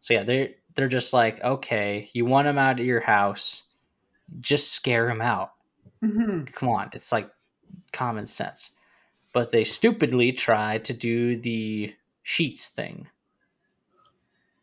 [0.00, 3.70] So yeah, they're they're just like, okay, you want him out of your house,
[4.40, 5.52] just scare him out.
[6.04, 6.44] Mm-hmm.
[6.52, 7.30] come on it's like
[7.92, 8.70] common sense.
[9.32, 13.08] But they stupidly try to do the sheets thing.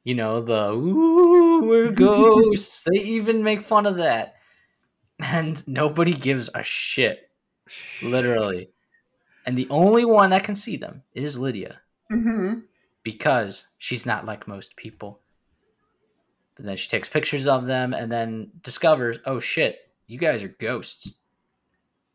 [0.04, 2.84] You know the ooh we're ghosts.
[2.84, 4.36] They even make fun of that.
[5.20, 7.30] And nobody gives a shit.
[8.02, 8.70] Literally.
[9.46, 11.80] And the only one that can see them is lydia.
[12.12, 12.60] Mm-hmm.
[13.04, 15.22] because she's not like most people.
[16.56, 19.80] But then she takes pictures of them and then discovers oh shit.
[20.06, 21.16] You guys are ghosts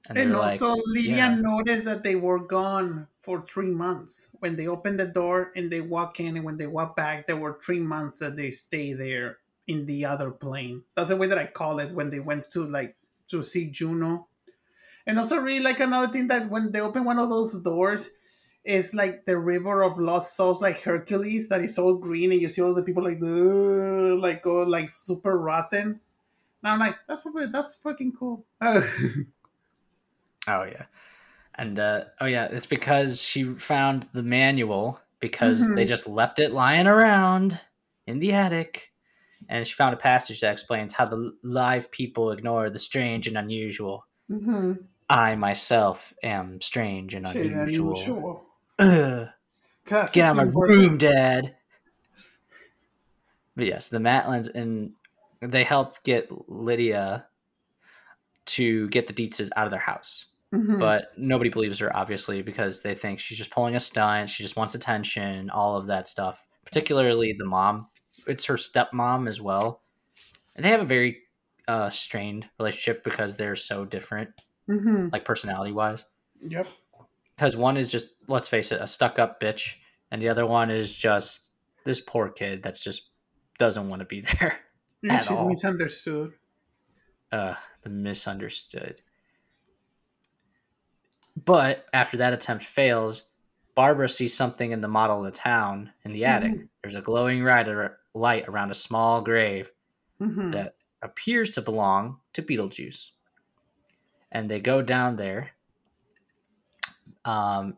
[0.08, 1.34] And, like, also, Lydia yeah.
[1.34, 4.28] noticed that they were gone for three months.
[4.40, 7.36] When they opened the door and they walk in, and when they walk back, there
[7.36, 10.82] were three months that they stay there in the other plane.
[10.96, 12.96] That's the way that I call it when they went to like
[13.28, 14.28] to see Juno.
[15.06, 18.10] And also, really like another thing that when they open one of those doors,
[18.64, 22.48] it's like the river of lost souls, like Hercules, that is all green, and you
[22.48, 26.00] see all the people like, like go like super rotten.
[26.62, 28.44] And I'm like, that's that's fucking cool.
[30.50, 30.86] Oh yeah,
[31.54, 35.88] and uh, oh yeah, it's because she found the manual because they Mhm.
[35.88, 37.60] just left it lying around
[38.06, 38.92] in the attic,
[39.48, 43.36] and she found a passage that explains how the live people ignore the strange and
[43.36, 44.06] unusual.
[44.30, 44.72] mm-hmm.
[45.10, 48.46] I myself am strange and unusual.
[48.78, 49.28] Ugh,
[50.12, 51.56] get out of my room, Dad.
[53.56, 54.92] But yes, the Maitlands and
[55.40, 57.26] they help get Lydia
[58.46, 60.26] to get the Deetzes out of their house.
[60.54, 60.78] Mhm.
[60.78, 64.56] but nobody believes her obviously because they think she's just pulling a stunt she just
[64.56, 67.86] wants attention all of that stuff particularly the mom
[68.26, 69.82] it's her stepmom as well
[70.56, 71.18] and they have a very
[71.68, 74.30] uh, strained relationship because they're so different
[74.68, 75.12] Mhm.
[75.12, 76.04] like personality wise
[76.40, 76.66] Yep.
[77.36, 79.74] because one is just let's face it a stuck-up bitch
[80.10, 81.50] and the other one is just
[81.84, 83.10] this poor kid that's just
[83.58, 84.60] doesn't want to be there
[85.02, 85.46] And At she's all.
[85.48, 86.32] misunderstood.
[87.30, 89.02] uh, the misunderstood.
[91.44, 93.24] But after that attempt fails,
[93.74, 96.52] Barbara sees something in the model of the town in the attic.
[96.82, 99.70] There's a glowing light around a small grave
[100.20, 100.52] Mhm.
[100.52, 103.10] that appears to belong to Beetlejuice.
[104.32, 105.52] And they go down there
[107.24, 107.76] um,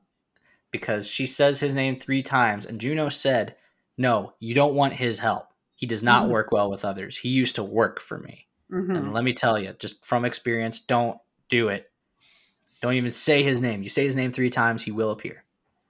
[0.71, 3.57] because she says his name three times, and Juno said,
[3.99, 5.49] No, you don't want his help.
[5.75, 6.31] He does not Mhm.
[6.31, 7.19] work well with others.
[7.19, 8.47] He used to work for me.
[8.71, 8.97] Mhm.
[8.97, 11.90] And let me tell you, just from experience, don't do it.
[12.81, 13.83] Don't even say his name.
[13.83, 15.45] You say his name three times, he will appear.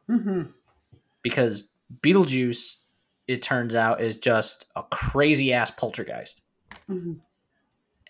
[0.09, 0.53] Mhm.
[1.22, 1.68] Because
[2.03, 2.81] Beetlejuice,
[3.29, 6.42] it turns out, is just a crazy ass poltergeist.
[6.88, 7.20] Mhm.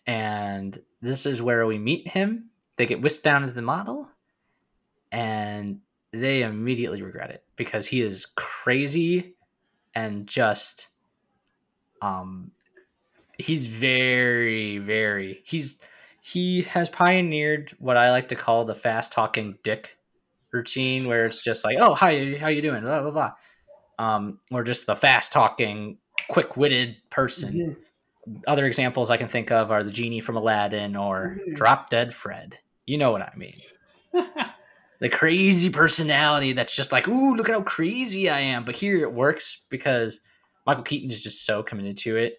[0.06, 2.50] And this is where we meet him.
[2.76, 4.08] They get whisked down to the model,
[5.12, 5.80] and
[6.12, 9.34] they immediately regret it because he is crazy
[9.94, 10.88] and just
[12.02, 12.50] um
[13.38, 15.78] he's very very he's
[16.32, 19.96] he has pioneered what I like to call the fast talking dick
[20.52, 23.32] routine where it's just like, "Oh, hi, how you doing?" blah blah blah.
[23.98, 27.76] Um or just the fast talking, quick-witted person Mhm.
[28.46, 31.56] other examples I can think of are the genie from Aladdin or Mhm.
[31.56, 32.58] Drop Dead Fred.
[32.86, 33.54] You know what I mean.
[35.00, 38.66] The crazy personality that's just like, ooh, look at how crazy I am.
[38.66, 40.20] But here it works because
[40.66, 42.36] Michael Keaton is just so committed to it.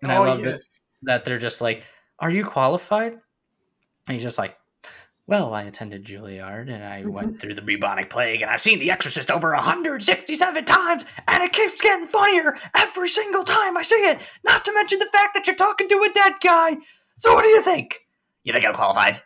[0.00, 0.80] And I oh love that, yes.
[1.02, 1.84] that they're just like,
[2.18, 3.12] are you qualified?
[4.06, 4.56] And he's just like,
[5.26, 7.36] Well, I attended Juilliard and I went mm-hmm.
[7.38, 11.80] through the bubonic plague and I've seen The Exorcist over 167 times and it keeps
[11.80, 14.18] getting funnier every single time I see it.
[14.44, 16.76] Not to mention the fact that you're talking to a dead guy.
[17.18, 18.00] So what do you think?
[18.42, 19.22] You think I'm qualified?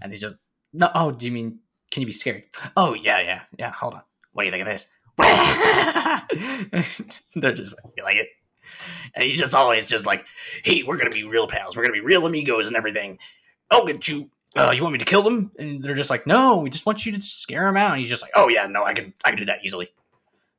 [0.00, 0.36] And he's just,
[0.72, 2.44] no, oh, do you mean, can you be scared?
[2.76, 4.02] Oh, yeah, yeah, yeah, hold on.
[4.32, 4.86] What do you think of this?
[7.34, 8.28] They're just like, you like it?
[9.14, 10.26] And he's just always just like,
[10.64, 11.76] hey, we're to be real pals.
[11.76, 13.18] We're to be real amigos and everything.
[13.70, 15.50] I'll get you uh, you want me to kill them?
[15.58, 17.92] And they're just like, no, we just want you to scare them out.
[17.92, 19.90] And he's just like, oh yeah, no, I can, I can do that easily.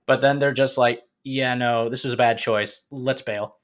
[0.06, 2.86] But then they're just like, yeah, no, this was a bad choice.
[2.91, 3.58] Let's bail.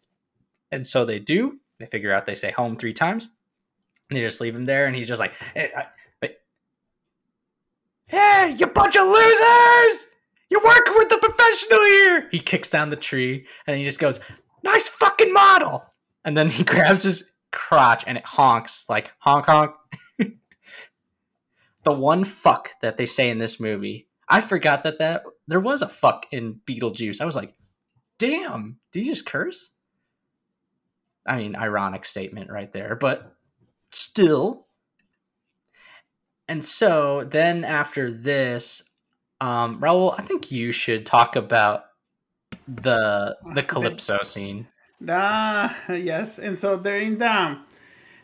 [0.71, 1.59] And so they do.
[1.77, 3.29] They figure out they say home three times.
[4.09, 4.87] And they just leave him there.
[4.87, 5.85] And he's just like, hey, I,
[8.07, 10.07] hey you bunch of losers!
[10.49, 12.27] You're working with the professional here.
[12.31, 14.19] He kicks down the tree and he just goes,
[14.63, 15.85] nice fucking model.
[16.25, 19.75] And then he grabs his crotch and it honks like honk honk
[21.83, 24.07] the one fuck that they say in this movie.
[24.27, 27.21] I forgot that that there was a fuck in Beetlejuice.
[27.21, 27.53] I was like,
[28.17, 29.71] damn, did you just curse?
[31.25, 33.35] I mean, ironic statement right there, but
[33.91, 34.67] still.
[36.47, 38.83] And so then after this,
[39.39, 41.83] um, Raul, I think you should talk about
[42.67, 44.67] the the calypso scene.
[45.07, 46.39] Ah, yes.
[46.39, 47.59] And so they're in the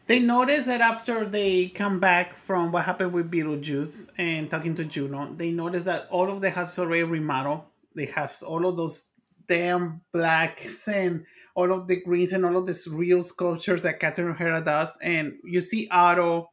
[0.09, 4.83] they notice that after they come back from what happened with Beetlejuice and talking to
[4.83, 7.61] Juno, they notice that all of the houses already remodeled.
[7.95, 9.13] They has all of those
[9.47, 14.31] damn blacks and all of the greens and all of these real sculptures that Catherine
[14.31, 14.97] O'Hara does.
[15.03, 16.49] And you see Otto,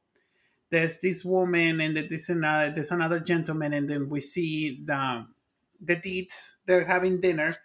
[0.69, 5.27] there's this woman, and there's another, there's another gentleman, and then we see the
[5.81, 6.59] the deeds.
[6.67, 7.57] They're having dinner,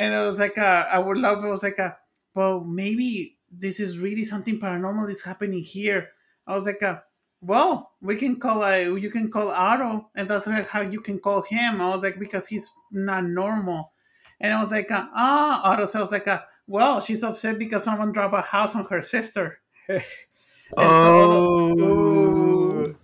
[0.00, 1.44] and it was like a, I would love.
[1.44, 1.94] It was like a
[2.34, 6.08] well, maybe this is really something paranormal is happening here.
[6.46, 7.00] I was like, uh,
[7.42, 11.42] well, we can call uh, you can call Otto, and that's how you can call
[11.42, 11.82] him.
[11.82, 13.92] I was like, because he's not normal.
[14.40, 15.84] And I was like, uh, ah, Otto.
[15.84, 19.02] So I was like, uh, well, she's upset because someone dropped a house on her
[19.02, 19.58] sister.
[20.78, 21.74] oh.
[21.76, 22.94] So,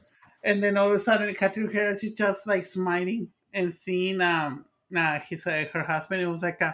[0.45, 4.65] and then all of a sudden, Catherine O'Hara, she's just like smiling and seeing um,
[4.97, 6.23] uh, his uh, her husband.
[6.23, 6.73] It was like, uh,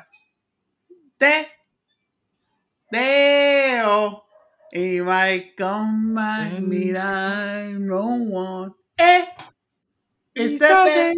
[1.22, 1.46] that
[2.92, 4.22] Deo.
[4.74, 8.74] Y my come and mirar no one.
[8.98, 9.26] Eh.
[10.34, 11.14] It's a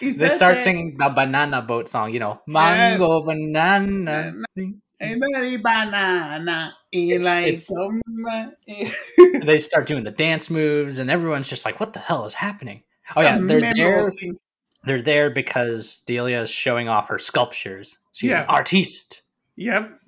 [0.00, 3.26] they start singing the banana boat song, you know, mango yes.
[3.26, 4.32] banana.
[5.00, 6.74] Every banana.
[6.90, 7.68] It's, it's,
[9.44, 12.84] they start doing the dance moves, and everyone's just like, "What the hell is happening?"
[13.16, 14.04] Oh yeah, they're there.
[14.84, 17.98] They're there because Delia is showing off her sculptures.
[18.12, 18.42] She's yeah.
[18.42, 19.23] an artiste.
[19.56, 20.00] Yep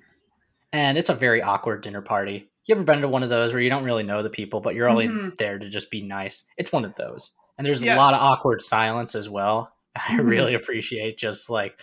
[0.73, 2.49] and it's a very awkward dinner party.
[2.65, 4.75] You ever been to one of those where you don't really know the people, but
[4.75, 5.29] you're only mm-hmm.
[5.37, 6.43] there to just be nice?
[6.57, 7.95] It's one of those, and there's yeah.
[7.95, 9.73] a lot of awkward silence as well.
[9.95, 10.27] I mm-hmm.
[10.27, 11.79] really appreciate just like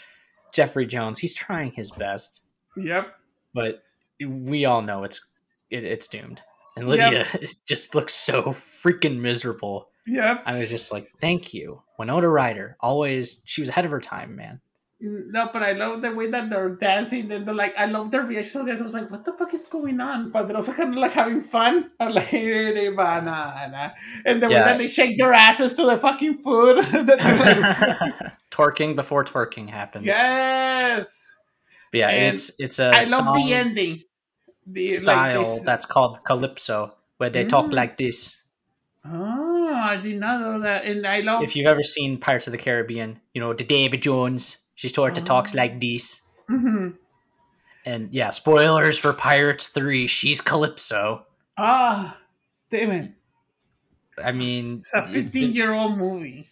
[0.53, 1.19] Jeffrey Jones.
[1.19, 2.43] He's trying his best.
[2.77, 3.15] Yep.
[3.55, 3.83] But
[4.21, 5.25] we all know it's
[5.71, 6.43] it, it's doomed,
[6.77, 7.51] and Lydia yep.
[7.67, 9.89] just looks so freaking miserable.
[10.07, 10.43] Yep.
[10.45, 12.77] I was just like, thank you, Winona Ryder.
[12.79, 14.61] Always, she was ahead of her time, man.
[15.01, 17.29] No, but I love the way that they're dancing.
[17.29, 18.69] They're, they're like, I love their reactions.
[18.69, 20.31] I was like, what the fuck is going on?
[20.31, 21.91] But they're also kind of like having fun.
[22.01, 23.95] I'm like, banana.
[24.25, 24.59] And the yeah.
[24.59, 26.85] way that they shake their asses to the fucking food.
[28.51, 30.07] twerking before twerking happened.
[30.07, 31.07] Yes.
[31.91, 34.03] But yeah, and it's it's a I love the ending.
[34.67, 37.49] The style like that's called calypso, where they mm.
[37.49, 38.41] talk like this.
[39.05, 40.87] Oh, I did not know that.
[40.87, 41.43] And I love.
[41.43, 45.19] If you've ever seen Pirates of the Caribbean, you know the Davy Jones she sort
[45.19, 46.23] of talks like this.
[46.51, 46.91] Mm-hmm.
[47.87, 50.07] And yeah, spoilers for Pirates 3.
[50.07, 51.27] She's Calypso.
[51.59, 52.19] Ah,
[52.71, 53.13] damn it.
[54.23, 56.47] I mean, it's a 15 year old movie.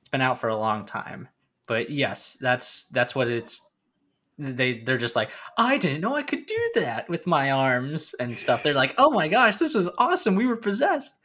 [0.00, 1.28] It's been out for a long time.
[1.66, 3.68] But yes, that's that's what it's
[4.38, 8.38] they they're just like i didn't know i could do that with my arms and
[8.38, 11.17] stuff they're like oh my gosh this was awesome we were possessed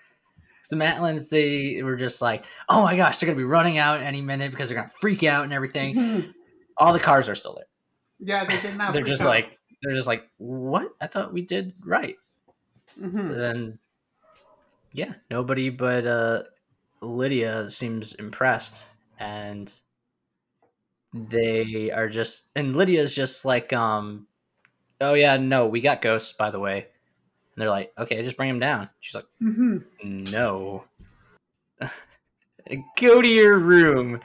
[0.70, 4.22] the Maitlands, they were just like, oh my gosh, they're gonna be running out any
[4.22, 6.34] minute because they're gonna freak out and everything.
[6.78, 7.66] All the cars are still there.
[8.20, 8.94] Yeah, they did not.
[8.94, 9.30] they're just out.
[9.30, 10.90] like they're just like, what?
[11.02, 12.16] I thought we did right.
[13.00, 13.34] Mm-hmm.
[13.34, 13.80] Then,
[14.92, 16.44] yeah, nobody but uh,
[17.02, 18.86] Lydia seems impressed,
[19.20, 19.72] and
[21.14, 24.28] they are just, and Lydia's just like, um,
[25.02, 26.88] oh yeah, no, we got ghosts, by the way.
[27.56, 28.90] And they're like, okay, just bring him down.
[29.00, 30.24] She's like, mm-hmm.
[30.32, 30.86] no.
[33.00, 34.22] go to your room.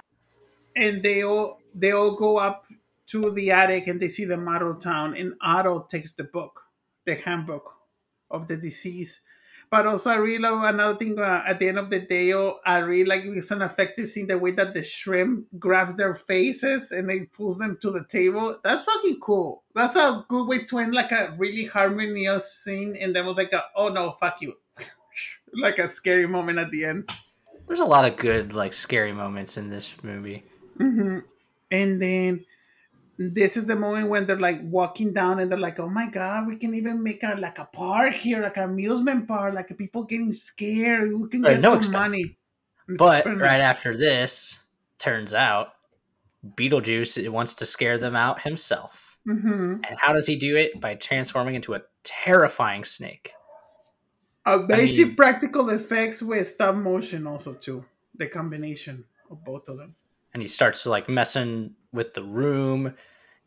[0.77, 2.65] And they all they all go up
[3.09, 5.15] to the attic and they see the model town.
[5.15, 6.63] And Otto takes the book,
[7.05, 7.75] the handbook
[8.31, 9.21] of the disease.
[9.71, 11.19] But also, I really love another thing.
[11.19, 14.27] Uh, at the end of the day, oh, I really like it's an effective scene
[14.27, 18.59] the way that the shrimp grabs their faces and they pulls them to the table.
[18.65, 19.65] That's fucking cool.
[19.75, 22.97] That's a good way to end like a really harmonious scene.
[22.99, 24.55] And then was like, a, oh no, fuck you,
[25.53, 27.11] like a scary moment at the end.
[27.67, 30.45] There's a lot of good like scary moments in this movie.
[30.79, 31.19] hmm
[31.71, 32.47] And then
[33.19, 36.47] this is the moment when they're like walking down and they're like, oh my god,
[36.47, 40.05] we can even make a like a park here, like an amusement park, like people
[40.05, 41.13] getting scared.
[41.13, 41.93] We can Right, get no some expense.
[41.93, 42.39] money.
[42.97, 44.59] But right after this,
[44.99, 45.69] turns out
[46.47, 49.19] Beetlejuice wants to scare them out himself.
[49.27, 49.81] Mhm.
[49.89, 50.81] And how does he do it?
[50.81, 53.33] By transforming into a terrifying snake.
[54.69, 57.85] Basic mean- practical effects with stop motion also too.
[58.15, 59.95] The combination of both of them.
[60.33, 62.95] And he starts like messing with the room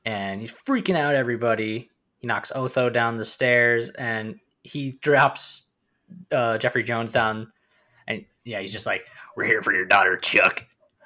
[0.06, 1.90] and he's freaking out everybody.
[2.18, 5.64] He knocks Otho down the stairs and he drops
[6.32, 7.52] uh, Jeffrey Jones down.
[8.08, 10.66] And yeah, he's just like, We're here for your daughter, Chuck.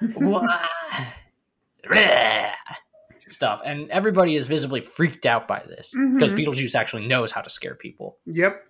[3.28, 3.60] Stuff.
[3.64, 6.44] And everybody is visibly freaked out by this because Mhm.
[6.44, 8.18] Beetlejuice actually knows how to scare people.
[8.26, 8.62] Yep.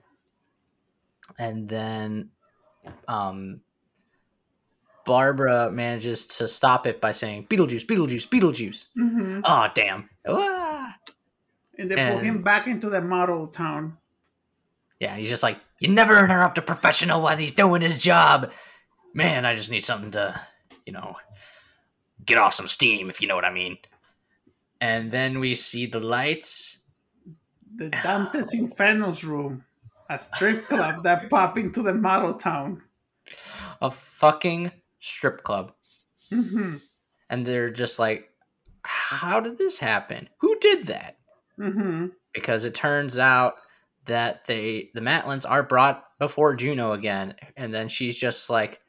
[1.41, 2.31] and then
[3.09, 3.61] um
[5.07, 8.87] Barbara manages to stop it by saying Beetlejuice, Beetlejuice, Beetlejuice.
[8.95, 10.11] hmm Oh damn.
[10.29, 10.97] Ah.
[11.79, 13.97] And they pull him back into the model town.
[15.01, 18.51] Yeah, he's just like, You never interrupt a professional while he's doing his job.
[19.15, 20.39] Man, I just need something to,
[20.85, 21.17] you know,
[22.25, 23.79] get off some steam, if you know what I mean.
[24.81, 26.79] And then we see the lights.
[27.77, 29.65] The Dante's Inferno's room.
[30.09, 32.83] A strip club that pop into the model town.
[33.83, 34.71] A fucking
[35.07, 35.73] strip club.
[36.33, 36.77] hmm
[37.31, 38.31] And they're just like,
[38.83, 40.29] How did this happen?
[40.41, 41.17] Who did that?
[41.57, 43.55] hmm because it turns out
[44.05, 48.81] that they the Maitlands are brought before Juno again, and then she's just like,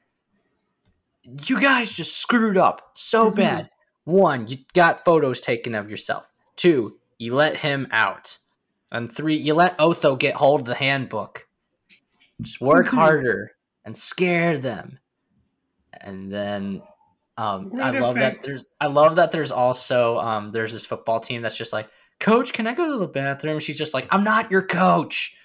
[1.23, 3.35] "You guys just screwed up so Mhm.
[3.35, 3.69] bad.
[4.03, 6.29] One, you got photos taken of yourself.
[6.57, 8.37] Two, you let him out,
[8.91, 11.47] and three, you let Otho get hold of the handbook.
[12.41, 12.95] Just work Mhm.
[12.97, 13.51] harder
[13.85, 14.99] and scare them."
[16.01, 16.81] And then
[17.37, 21.41] um, I love that there's I love that there's also um, there's this football team
[21.41, 23.59] that's just like coach can i go to the bathroom?
[23.59, 25.37] She's just like i'm not your coach.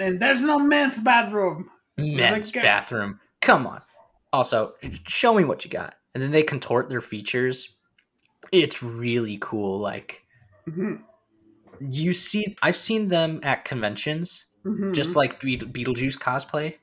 [0.00, 1.70] And there's no men's bathroom.
[1.98, 3.20] men's Like, bathroom.
[3.42, 3.82] Come on.
[4.32, 4.74] Also
[5.06, 5.94] show me what you got.
[6.14, 7.74] And then they contort their features.
[8.52, 10.24] It's really cool like
[10.66, 10.96] hmm
[11.80, 16.74] you see i've seen them at conventions hmm just like Beet- beetlejuice cosplay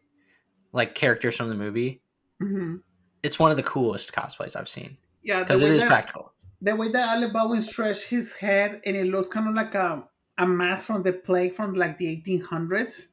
[0.71, 2.01] like characters from the movie
[2.39, 2.77] hmm
[3.23, 6.75] it's one of the coolest cosplays i've seen Yeah, because it is that- practical the
[6.75, 10.47] way that Alec Baldwin stretched his head and it looks kind of like a, a
[10.47, 13.07] mask from the plague from like the 1800s.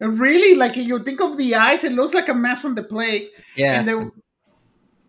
[0.00, 2.74] It really, like if you think of the eyes, it looks like a mask from
[2.74, 3.28] the plague.
[3.54, 4.12] yeah And the, and,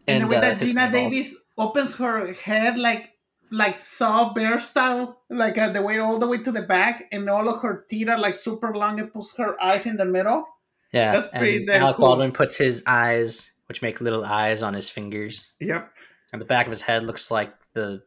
[0.07, 0.91] And, the way uh, that Geena.
[0.91, 3.11] Davis opens her head like
[3.49, 7.29] like Saw Bear style, like uh, the way all the way to the back, and
[7.29, 10.45] all of her teeth are like super long and puts her eyes in the middle.
[10.93, 12.05] Yeah that's pretty and damn alec cool.
[12.07, 15.91] baldwin puts his eyes which make little eyes on his fingers Yep.
[16.31, 18.03] and the back of his head looks like the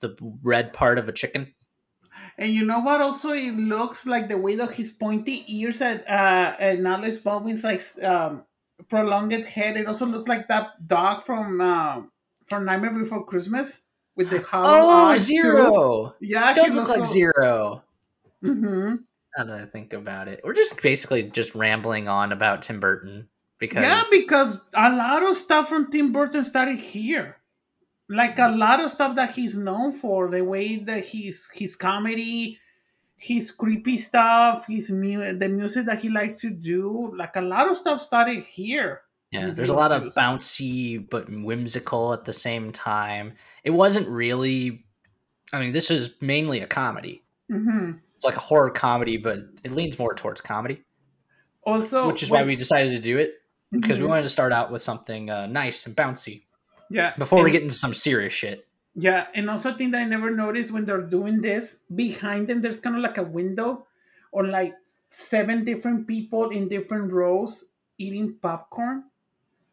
[0.00, 1.54] the red part of a chicken.
[2.36, 3.00] And you know what?
[3.00, 7.62] Also, it looks like the way that his pointy ears at uh, at Alec Baldwin's
[7.62, 8.44] like um,
[8.88, 9.76] prolonged head.
[9.76, 12.00] It also looks like that dog from uh,
[12.46, 13.82] from Nightmare Before Christmas
[14.16, 15.34] with the hollow Oh, eyes, too.
[15.40, 16.14] zero!
[16.20, 17.84] Yeah, It does look like zero.
[18.42, 18.96] hmm
[19.36, 23.28] Now that I think about it, we're just basically just rambling on about Tim Burton
[23.58, 27.36] because Yeah, because a lot of stuff from Tim Burton started here.
[28.08, 32.58] Like a lot of stuff that he's known for, the way that he's his comedy,
[33.16, 37.70] his creepy stuff, his mu- the music that he likes to do, like a lot
[37.70, 39.02] of stuff started here.
[39.30, 43.34] yeah, there's a lot of bouncy but whimsical at the same time.
[43.64, 44.84] It wasn't really.
[45.54, 47.22] I mean, this was mainly a comedy.
[47.48, 47.92] hmm
[48.22, 50.84] It's like a horror comedy, but it leans more towards comedy,
[51.64, 53.34] Also, which is why we decided to do it
[53.72, 54.10] because we Mhm.
[54.10, 56.44] wanted to start out with something uh, nice and bouncy
[56.88, 58.64] yeah before we get into some serious shit.
[58.94, 62.62] Yeah, and also a thing that I never noticed when they're doing this, behind them
[62.62, 63.88] there's kind of like a window
[64.30, 64.74] or like
[65.10, 69.02] seven different people in different rows eating popcorn,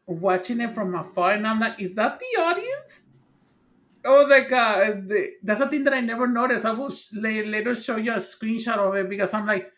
[0.06, 3.06] watching it from afar, and I'm like, is that the audience?
[4.04, 6.64] Oh my god, the, that's a thing that I never noticed.
[6.64, 9.70] I will sh- later show you a screenshot of it because I'm like,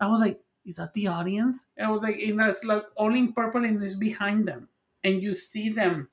[0.00, 1.66] I was like, is that the audience?
[1.76, 4.68] And I was like, and it's like only in purple and it's behind them,
[5.02, 6.08] and you see them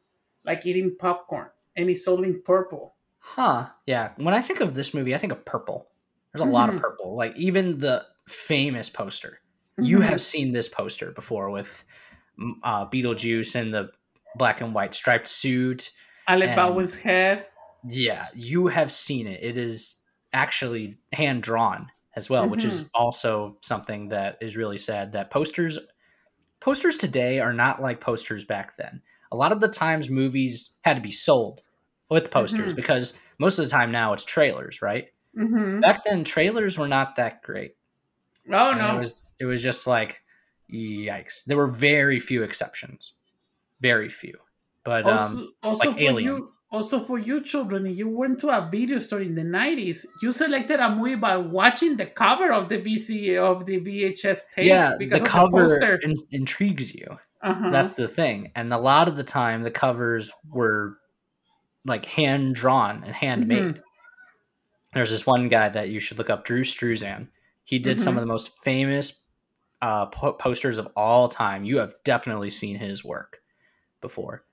[0.45, 2.95] like eating popcorn, and it's all in purple.
[3.19, 3.67] Huh.
[3.85, 4.11] Yeah.
[4.15, 5.87] When I think of this movie, I think of purple.
[6.31, 6.81] There's a lot of Mhm.
[6.81, 7.15] purple.
[7.15, 9.39] Like even the famous poster
[9.79, 10.03] You Mhm.
[10.09, 11.83] have seen this poster before with
[12.63, 13.89] uh, Beetlejuice in the
[14.35, 15.91] black and white striped suit.
[16.27, 17.45] Alec And- Baldwin's head.
[17.89, 19.39] Yeah, you have seen it.
[19.43, 19.97] It is
[20.33, 25.11] actually hand drawn as well, which is also something that is really sad.
[25.13, 25.77] That posters
[26.59, 29.01] posters today are not like posters back then.
[29.31, 31.61] A lot of the times movies had to be sold
[32.09, 32.75] with posters Mhm.
[32.75, 35.09] because most of the time now it's trailers, right?
[35.35, 37.75] hmm Back then trailers were not that great.
[38.51, 38.95] Oh And no.
[38.95, 40.21] It was it was just like
[40.71, 41.43] yikes.
[41.45, 43.13] There were very few exceptions.
[43.81, 44.37] Very few.
[44.83, 46.35] But also, um also like Alien.
[46.37, 50.31] you, also for you children, you went to a video store in the nineties, you
[50.31, 54.65] selected a movie by watching the cover of the VC of the VHS tape.
[54.65, 55.95] yeah, because the cover poster.
[56.03, 57.07] in, intrigues you.
[57.41, 57.69] uh-huh.
[57.71, 58.51] That's the thing.
[58.55, 60.97] And a lot of the time the covers were
[61.85, 63.75] like hand drawn and handmade.
[63.75, 63.81] Mhm.
[64.93, 67.27] There's this one guy that you should look up, Drew Struzan.
[67.63, 68.17] He did some Mhm.
[68.17, 69.13] of the most famous
[69.79, 71.63] uh, po- posters of all time.
[71.63, 73.41] You have definitely seen his work
[74.01, 74.43] before,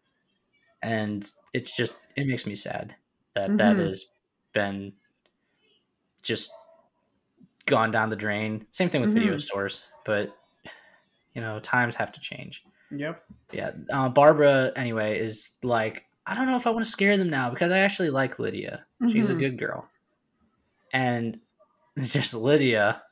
[0.84, 2.94] and it's just it makes me sad
[3.34, 3.86] that that Mhm.
[3.86, 4.04] has
[4.52, 4.92] been
[6.22, 6.50] just
[7.66, 8.66] gone down the drain.
[8.72, 9.40] Same thing with video Mhm.
[9.40, 10.36] stores, but
[11.34, 12.62] you know times have to change.
[12.90, 13.24] Yep.
[13.52, 17.30] Yeah, uh, Barbara anyway is like I don't know if I want to scare them
[17.30, 18.86] now because I actually like Lydia.
[19.10, 19.38] She's a Mhm.
[19.38, 19.88] good girl,
[20.92, 21.40] and
[21.98, 23.02] just Lydia,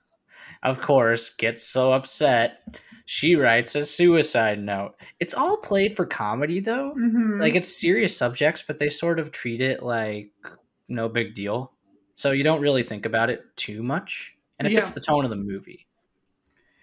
[0.62, 2.58] of course, gets so upset.
[3.05, 4.94] She writes a suicide note.
[5.20, 6.94] It's all played for comedy though.
[6.96, 7.40] Mhm.
[7.40, 10.30] Like it's serious subjects, but they sort of treat it like
[10.88, 11.72] no big deal.
[12.14, 15.30] So you don't really think about it too much, and it fits the tone of
[15.30, 15.86] the movie.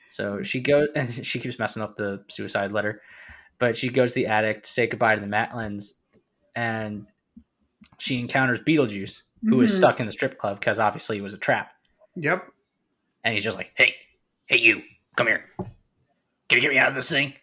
[0.10, 3.02] So she goes and she keeps messing up the suicide letter,
[3.60, 5.94] but she goes to the attic to say goodbye to the Maitlands,
[6.56, 7.06] and
[7.98, 9.78] she encounters Beetlejuice, who is Mhm.
[9.78, 11.72] stuck in the strip club because obviously it was a trap,
[12.16, 12.46] Yep.
[13.24, 13.96] and he's just like, "Hey,
[14.48, 14.82] hey, you,
[15.16, 15.46] come here!
[16.50, 17.34] Can you get me out of this thing?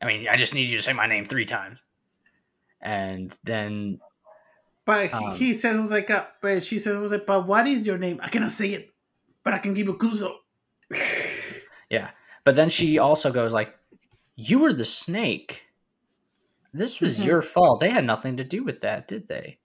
[0.00, 1.80] I mean, I just need you to say my name three times."
[2.80, 4.00] And then
[4.84, 7.26] But he- Um, he says it was like, uh, but she says it was like,
[7.26, 8.18] but what is your name?
[8.22, 8.90] I cannot say it,
[9.44, 10.36] but I can give you Kuzo.
[11.90, 12.10] Yeah.
[12.44, 13.76] But then she also goes like,
[14.36, 15.64] "You were the snake.
[16.72, 17.24] This was Mhm.
[17.26, 17.80] your fault.
[17.80, 19.58] They had nothing to do with that, did they?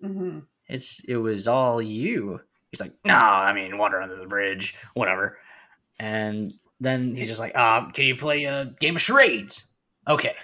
[0.00, 4.74] hmm It's it was all you." He's like, "Nah, I mean, water under the bridge,
[4.94, 5.38] whatever."
[5.98, 6.54] And
[6.84, 9.66] then he's just like, "Uh, can you play a game of charades?"
[10.08, 10.34] Okay.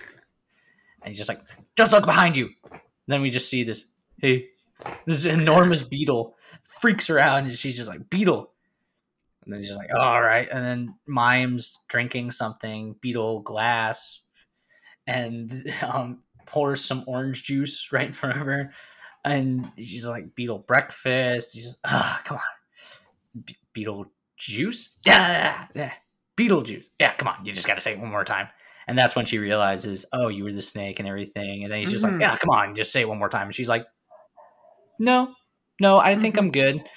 [1.03, 1.41] And he's just like,
[1.77, 2.51] "Just look behind you."
[3.09, 3.87] then we just see this,
[4.19, 4.49] hey,
[5.07, 6.37] this enormous beetle
[6.81, 8.53] freaks her out, and she's just like, "Beetle."
[9.49, 10.47] And then he's just like, all right.
[10.53, 14.21] And then Mimes drinking something, beetle glass,
[15.07, 15.51] and
[15.83, 18.75] um, pours some orange juice right in front of her.
[19.25, 21.55] And she's like, beetle breakfast.
[21.55, 23.43] He's just, ah, come on.
[23.45, 24.97] Be- beetle juice?
[25.07, 25.93] Yeah, yeah, yeah.
[26.39, 26.85] Beetle juice.
[26.99, 27.45] Yeah, come on.
[27.45, 28.49] You just got to say it one more time.
[28.87, 31.65] And that's when she realizes, oh, you were the snake and everything.
[31.65, 32.13] And then he's just Mhm.
[32.13, 32.75] like, yeah, come on.
[32.75, 33.49] Just say it one more time.
[33.49, 33.87] And she's like,
[34.99, 35.35] no,
[35.79, 36.39] no, I think Mhm.
[36.39, 36.89] I'm good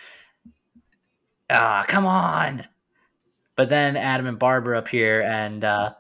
[1.50, 2.66] ah, come on.
[3.58, 5.94] But then Adam and Barbara appear and uh,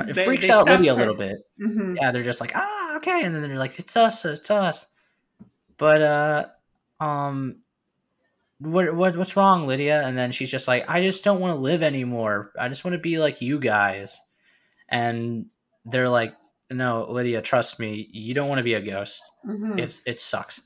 [0.00, 1.36] it They- freaks they out Lydia a little bit.
[1.58, 3.22] hmm Yeah, they're just like, ah, okay.
[3.24, 4.86] And then they're like, it's us, it's us.
[5.78, 6.46] But, uh,
[6.98, 7.60] um,
[8.58, 10.02] what, what, what's wrong, Lydia?
[10.06, 12.52] And then she's just like, I just don't want to live anymore.
[12.58, 14.20] I just want to be like you guys.
[14.88, 15.46] And
[15.84, 16.34] they're like,
[16.70, 18.08] no, Lydia, trust me.
[18.12, 19.22] You don't want to be a ghost.
[19.44, 20.60] hmm It's, it sucks.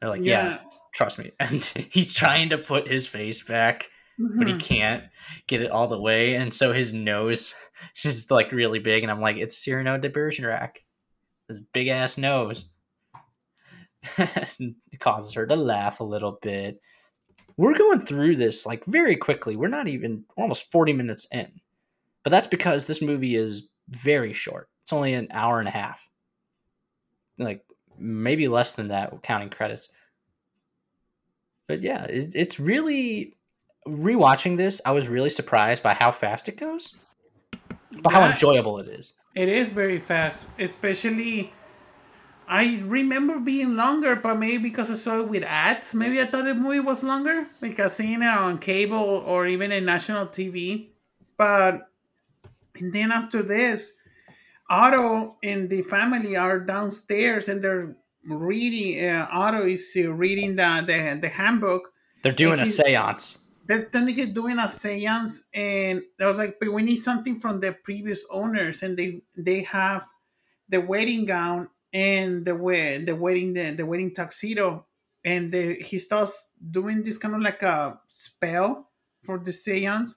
[0.00, 0.58] They're like, yeah, yeah.
[0.94, 1.32] trust me.
[1.40, 4.60] And he's trying to put his face back but he Mhm.
[4.60, 5.04] can't
[5.48, 7.52] get it all the way, and so his nose
[7.96, 10.76] is just like really big, and I'm like, it's Cyrano de Bergerac,
[11.48, 12.68] this big ass nose.
[14.18, 16.80] It causes her to laugh a little bit.
[17.56, 19.56] We're going through this like very quickly.
[19.56, 21.60] We're not even we're almost 40 minutes in,
[22.22, 24.68] but that's because this movie is very short.
[24.82, 26.08] It's only an hour and a half,
[27.38, 27.64] like
[27.98, 29.88] maybe less than that, counting credits.
[31.66, 33.36] But yeah, it, it's really
[33.86, 36.96] rewatching this, I was really surprised by how fast it goes,
[38.02, 39.14] but how enjoyable it is.
[39.34, 41.52] It is very fast, especially.
[42.46, 45.94] I remember being longer, but maybe because I saw it with ads.
[45.94, 49.84] Maybe I thought the movie was longer because seeing it on cable or even in
[49.84, 50.88] national TV.
[51.36, 51.88] But
[52.78, 53.92] and then after this,
[54.68, 59.08] Otto and the family are downstairs and they're reading.
[59.08, 61.92] Uh, Otto is uh, reading the, the the handbook.
[62.22, 63.40] They're doing a séance.
[63.66, 67.72] They're technically doing a seance, and I was like, "But we need something from the
[67.72, 70.06] previous owners," and they they have
[70.68, 74.86] the wedding gown and the we- the wedding the, the wedding tuxedo,
[75.24, 78.90] and the, he starts doing this kind of like a spell
[79.22, 80.16] for the seance,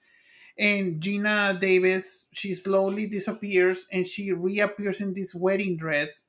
[0.57, 6.25] and Geena Davis she slowly disappears and she reappears in this wedding dress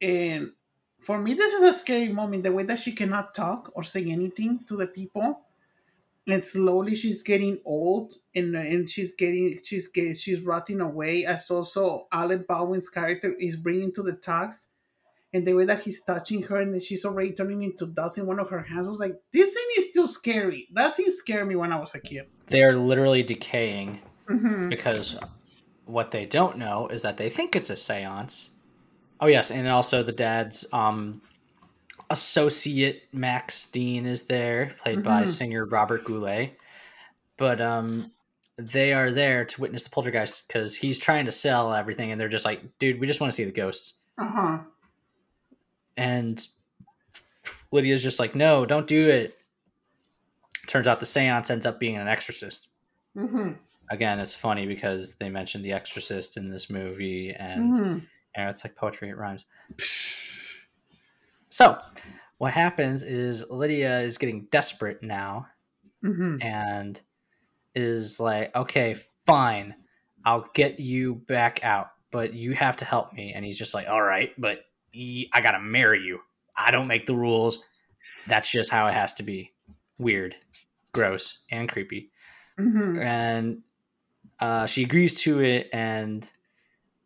[0.00, 0.52] and
[1.00, 4.04] for me this is a scary moment the way that she cannot talk or say
[4.04, 5.42] anything to the people
[6.26, 11.50] and slowly she's getting old and and she's getting she's getting she's rotting away as
[11.50, 14.68] also Alec Baldwin's character is bringing to the talks
[15.34, 18.26] and the way that he's touching her and then she's already turning into dust in
[18.26, 21.46] one of her hands I was like this scene is still scary that scene scared
[21.48, 24.68] me when I was a kid They're literally decaying Mhm.
[24.70, 25.16] because
[25.84, 28.50] what they don't know is that they think it's a séance.
[29.20, 31.22] Oh yes, and also the dad's um
[32.10, 35.28] associate Max Dean is there, played by Mhm.
[35.28, 36.56] singer Robert Goulet.
[37.36, 38.12] But um
[38.56, 42.28] they are there to witness the poltergeist because he's trying to sell everything and they're
[42.28, 44.00] just like, dude, we just want to see the ghosts.
[44.18, 44.58] uh-huh
[45.98, 46.46] And
[47.72, 49.36] Lydia's just like, no, don't do it.
[50.66, 52.68] Turns out the seance ends up being an exorcist.
[53.14, 53.52] hmm
[53.90, 57.98] Again, it's funny because they mentioned the exorcist in this movie and hmm
[58.34, 59.46] and it's like poetry, it rhymes.
[61.48, 61.78] So,
[62.36, 65.48] what happens is Lydia is getting desperate now
[66.02, 67.00] hmm and
[67.74, 68.96] is like, okay,
[69.26, 69.74] fine,
[70.24, 73.32] I'll get you back out, but you have to help me.
[73.34, 74.60] And he's just like, all right, but
[74.94, 76.20] I gotta marry you.
[76.56, 77.62] I don't make the rules.
[78.26, 79.52] That's just how it has to be.
[79.98, 80.34] Weird,
[80.92, 82.10] gross, and creepy.
[82.58, 83.62] hmm And
[84.40, 86.28] uh, she agrees to it, and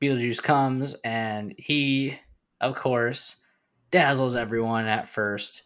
[0.01, 2.19] Beetlejuice comes, and he,
[2.61, 3.37] of course,
[3.91, 5.63] dazzles everyone at first.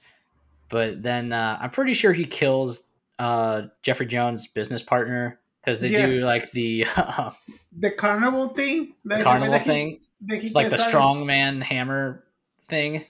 [0.68, 2.84] But then uh, I'm pretty sure he kills
[3.18, 6.10] uh, Jeffrey Jones' business partner because they Yes.
[6.20, 6.84] do like the
[7.78, 12.24] the carnival thing the, carnival thing, like the gets out of- strongman hammer
[12.62, 13.04] thing.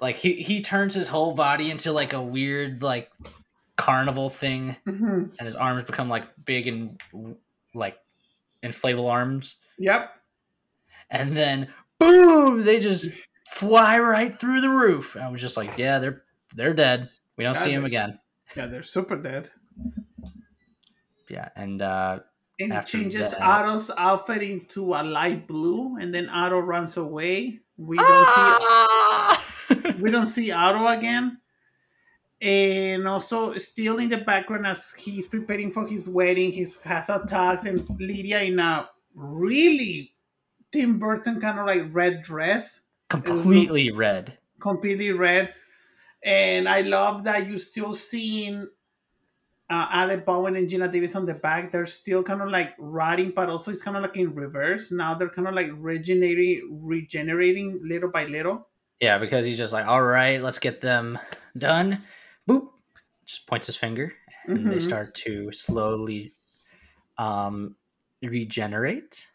[0.00, 3.10] Like he he turns his whole body into like a weird like
[3.76, 5.30] carnival thing, Mhm.
[5.38, 7.00] and his arms become like big and
[7.74, 7.98] like
[8.62, 9.56] inflatable arms.
[9.78, 10.10] yep
[11.10, 13.10] and then boom, they just
[13.50, 15.16] fly right through the roof.
[15.16, 16.22] I was just like, yeah, they're
[16.54, 17.08] they're dead.
[17.36, 17.88] We don't Got see them it.
[17.88, 18.18] again.
[18.56, 19.50] yeah they're super dead
[21.28, 22.20] Yeah, and uh,
[22.60, 27.60] and he changes that- Otto's outfit into a light blue, and then Otto runs away.
[27.76, 29.44] We don't Ah!
[29.68, 31.38] see we don't see Otto again.
[32.40, 37.18] And also, still in the background as he's preparing for his wedding, he has a
[37.20, 40.14] tux and Lydia in a really
[40.72, 44.38] Tim Burton kind of like red dress, completely red.
[44.60, 45.52] completely red.
[46.22, 48.68] And I love that you still seeing
[49.70, 51.70] uh, Alec Baldwin and Geena Davis on the back.
[51.70, 54.90] They're still kind of like rotting, but also it's kind of like in reverse.
[54.90, 58.66] Now they're kind of like regenerating, regenerating little by little.
[59.00, 61.18] Yeah, because he's just like, all right, let's get them
[61.56, 62.00] done.
[62.48, 62.68] Boop,
[63.26, 64.12] just points his finger,
[64.46, 64.82] and they Mhm.
[64.82, 66.32] start to slowly
[67.18, 67.74] um,
[68.22, 69.26] regenerate.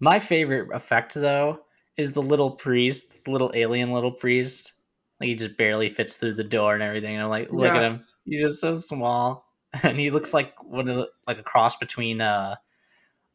[0.00, 1.60] My favorite effect, though,
[1.96, 4.72] is the little priest, the little alien little priest.
[5.20, 7.14] Like he just barely fits through the door and everything.
[7.14, 8.04] And I'm like, look at him.
[8.28, 9.46] He's just so small,
[9.82, 12.56] and he looks like one of the, like a cross between uh,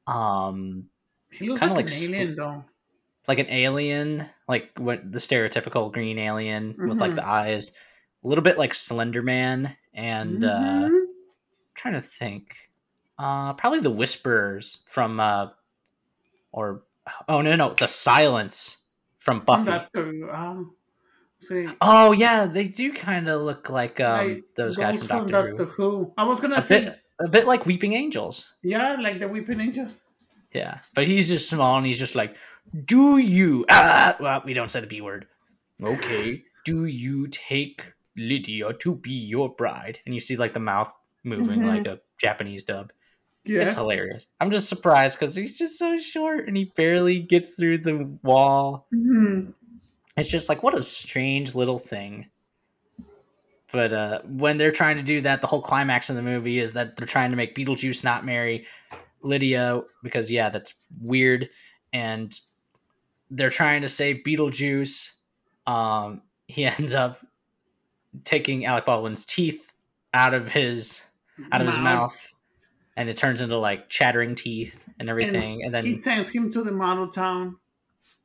[0.07, 0.89] um,
[1.31, 2.65] He looks Kinda like, like an alien, though.
[3.27, 7.15] like an alien, like what the stereotypical green alien with like Mhm.
[7.15, 7.71] the eyes,
[8.23, 11.05] a little bit like Slender Man, and uh, Mhm.
[11.75, 12.55] trying to think,
[13.17, 15.47] uh, probably the Whisperers from, uh,
[16.51, 16.83] or
[17.27, 18.77] oh no no the Silence
[19.19, 19.71] from Buffy.
[20.31, 20.75] Um,
[21.43, 25.27] say, Oh yeah, they do kind of look like um, like those guys ghosts from
[25.27, 25.91] Doctor, Who.
[25.99, 26.13] Who.
[26.17, 28.53] I was gonna A say, bit, a bit like Weeping Angels.
[28.63, 29.99] yeah, like the Weeping Angels.
[30.53, 32.35] Yeah, but he's just small and he's just like,
[32.85, 35.27] "Do you?" Ah, well, we don't say the b word.
[35.83, 36.43] Okay.
[36.65, 39.99] Do you take Lydia to be your bride?
[40.05, 41.67] And you see like the mouth moving Mhm.
[41.67, 42.91] like a Japanese dub.
[43.45, 44.27] Yeah, It's hilarious.
[44.39, 48.87] I'm just surprised because he's just so short and he barely gets through the wall.
[48.93, 49.53] Mhm.
[50.15, 52.29] It's just like what a strange little thing.
[53.71, 56.73] But uh, when they're trying to do that, the whole climax of the movie is
[56.73, 58.67] that they're trying to make Beetlejuice not marry
[59.23, 61.49] Lydia because yeah, that's weird.
[61.91, 62.39] And
[63.31, 65.13] they're trying to save Beetlejuice.
[65.65, 67.25] Um, he ends up
[68.23, 69.73] taking Alec Baldwin's teeth
[70.13, 71.01] out of his
[71.51, 72.15] out of his mouth,
[72.95, 75.63] and it turns into like chattering teeth and everything.
[75.63, 77.57] And, then he sends him to the model town,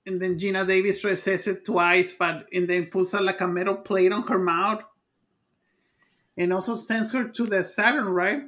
[0.09, 3.77] and then Geena Davis says it twice, but and then puts a, like a metal
[3.77, 4.83] plate on her mouth,
[6.37, 8.43] and also sends her to the Saturn, right?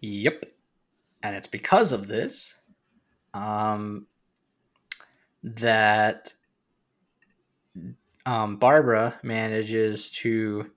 [0.00, 0.46] Yep.
[1.22, 2.54] And it's because of this
[3.34, 4.06] um,
[5.42, 6.34] that
[8.24, 10.70] um, Barbara manages to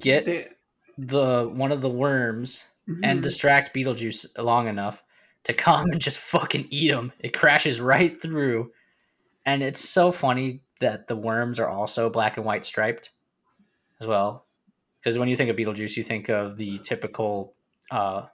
[0.00, 0.48] get The,
[0.98, 2.66] the one of the worms
[3.04, 5.02] and distract Beetlejuice long enough
[5.48, 7.10] to come and just fucking eat them.
[7.18, 8.70] It crashes right through,
[9.46, 13.12] and it's so funny that the worms are also black and white striped
[13.98, 14.44] as well.
[15.00, 17.54] Because when you think of Beetlejuice, you think of the typical
[17.90, 18.26] uh,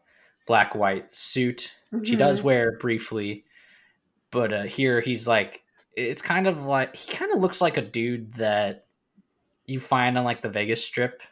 [0.45, 1.71] black white suit.
[1.93, 2.03] Mm-hmm.
[2.03, 3.45] She does wear briefly,
[4.33, 5.63] but uh, here he's like,
[5.97, 8.87] it's kind of like he kind of looks like a dude that
[9.67, 11.23] you find on like the Vegas Strip,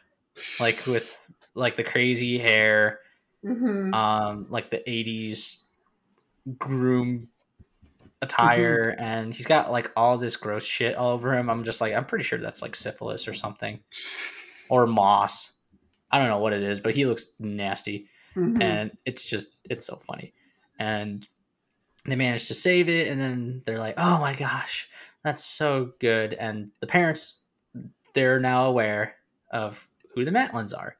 [0.61, 2.99] like with like the crazy hair,
[3.43, 3.93] mm-hmm.
[3.93, 5.57] um, like the '80s
[6.57, 7.29] groom
[8.21, 9.03] attire, mm-hmm.
[9.03, 11.49] and he's got like all this gross shit all over him.
[11.49, 13.79] I'm just like, I'm pretty sure that's like syphilis or something,
[14.69, 15.57] or moss.
[16.11, 18.61] I don't know what it is, but he looks nasty, mm-hmm.
[18.61, 20.33] and it's just it's so funny,
[20.79, 21.27] and
[22.05, 24.87] they manage to save it, and then they're like, oh my gosh,
[25.23, 27.39] that's so good, and the parents
[28.13, 29.15] they're now aware
[29.51, 30.95] of who the Maitlands are.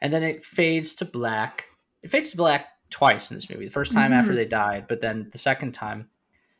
[0.00, 1.66] And then it fades to black.
[2.02, 3.66] It fades to black twice in this movie.
[3.66, 4.20] The first time mm-hmm.
[4.20, 6.08] after they died, but then the second time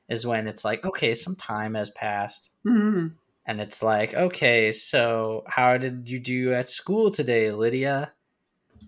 [0.06, 2.50] is when it's like, okay, some time has passed.
[2.66, 3.08] Mm-hmm.
[3.46, 8.12] And it's like, okay, so how did you do at school today, Lydia?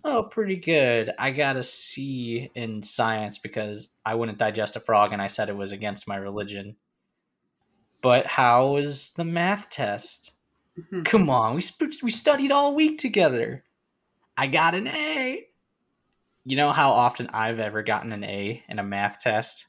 [0.04, 1.10] Oh, pretty good.
[1.18, 5.48] I got a C in science because I wouldn't digest a frog and I said
[5.48, 6.76] it was against my religion.
[8.02, 10.32] But how was the math test?
[10.78, 11.04] Mm-hmm.
[11.04, 13.64] Come on, we sp- we studied all week together.
[14.36, 15.46] I got an A.
[16.48, 19.66] You know how often I've ever gotten an A in a math test?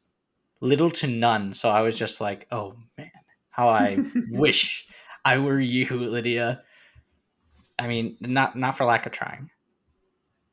[0.61, 1.53] Little to none.
[1.53, 3.11] So I was just like, oh man,
[3.51, 3.99] how I
[4.29, 4.87] wish
[5.25, 6.63] I were you, Lydia.
[7.77, 9.49] I mean, not not for lack of trying.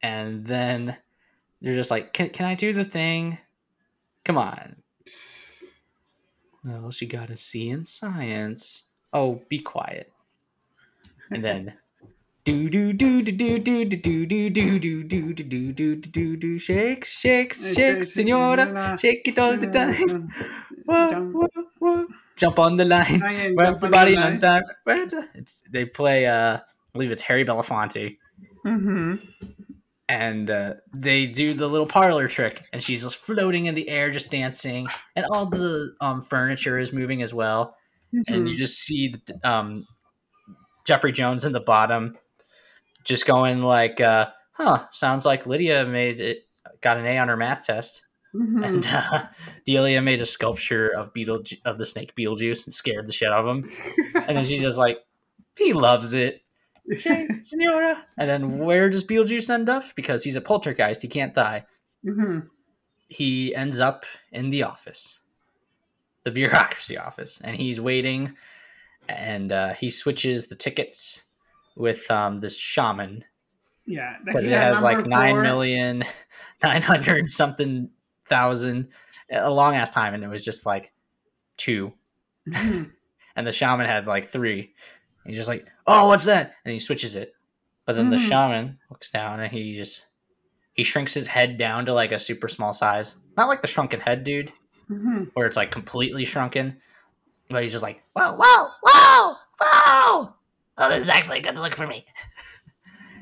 [0.02, 0.96] And then
[1.60, 3.38] you're just like, can, can I do the thing?
[4.24, 4.76] Come on.
[6.64, 8.82] Well, she got a C in science.
[9.12, 10.12] Oh, be quiet
[11.30, 11.74] and then
[12.47, 16.36] do do do do do do do do do do do do do do do
[16.36, 20.30] do shakes shakes shakes senora shake it all the time
[22.36, 23.20] jump on the line
[23.57, 24.62] wrap your on time
[25.34, 28.16] it's they play uh I believe it's Harry Belafonte
[28.64, 29.16] mm-hmm.
[30.09, 34.30] and they do the little parlor trick and she's just floating in the air just
[34.30, 34.86] dancing
[35.16, 37.74] and all the um furniture is moving as well
[38.28, 39.84] and you just see um
[40.86, 42.16] Jeffrey Jones in the bottom,
[43.07, 46.48] just going like, uh, "Huh, sounds like Lydia made it,
[46.80, 48.02] got an A on her math test."
[48.34, 48.62] Mm-hmm.
[48.62, 49.26] And uh,
[49.66, 53.46] Delia made a sculpture of Beetle of the snake Beetlejuice and scared the shit out
[53.46, 53.70] of him.
[54.14, 54.98] and then she's just like,
[55.57, 56.42] "He loves it."
[57.42, 58.04] Senora.
[58.16, 59.84] And then where does Beetlejuice end up?
[59.94, 61.64] Because he's a poltergeist, he can't die.
[62.04, 62.40] Mm-hmm.
[63.09, 65.20] He ends up in the office,
[66.24, 68.36] the bureaucracy office, and he's waiting
[69.09, 71.24] and uh, he switches the tickets
[71.76, 73.24] with um, this shaman.
[73.84, 76.02] Yeah, because it has like nine million,
[76.64, 77.90] nine hundred something
[78.26, 78.88] thousand,
[79.30, 80.92] a long ass time, and it was just like
[81.58, 81.92] 2
[82.48, 82.82] mm-hmm.
[83.36, 84.74] and the shaman had like three.
[85.24, 87.34] he's just like, "Oh, what's that?" And he switches it,
[87.84, 88.12] but then mm-hmm.
[88.12, 90.04] the shaman looks down and he just
[90.72, 94.00] he shrinks his head down to like a super small size, not like the shrunken
[94.00, 94.52] head dude,
[94.90, 95.24] mm-hmm.
[95.34, 96.78] where it's like completely shrunken,
[97.48, 100.34] but he's just like, whoa, whoa, whoa, whoa.
[100.78, 102.04] Oh, this is actually a good look for me.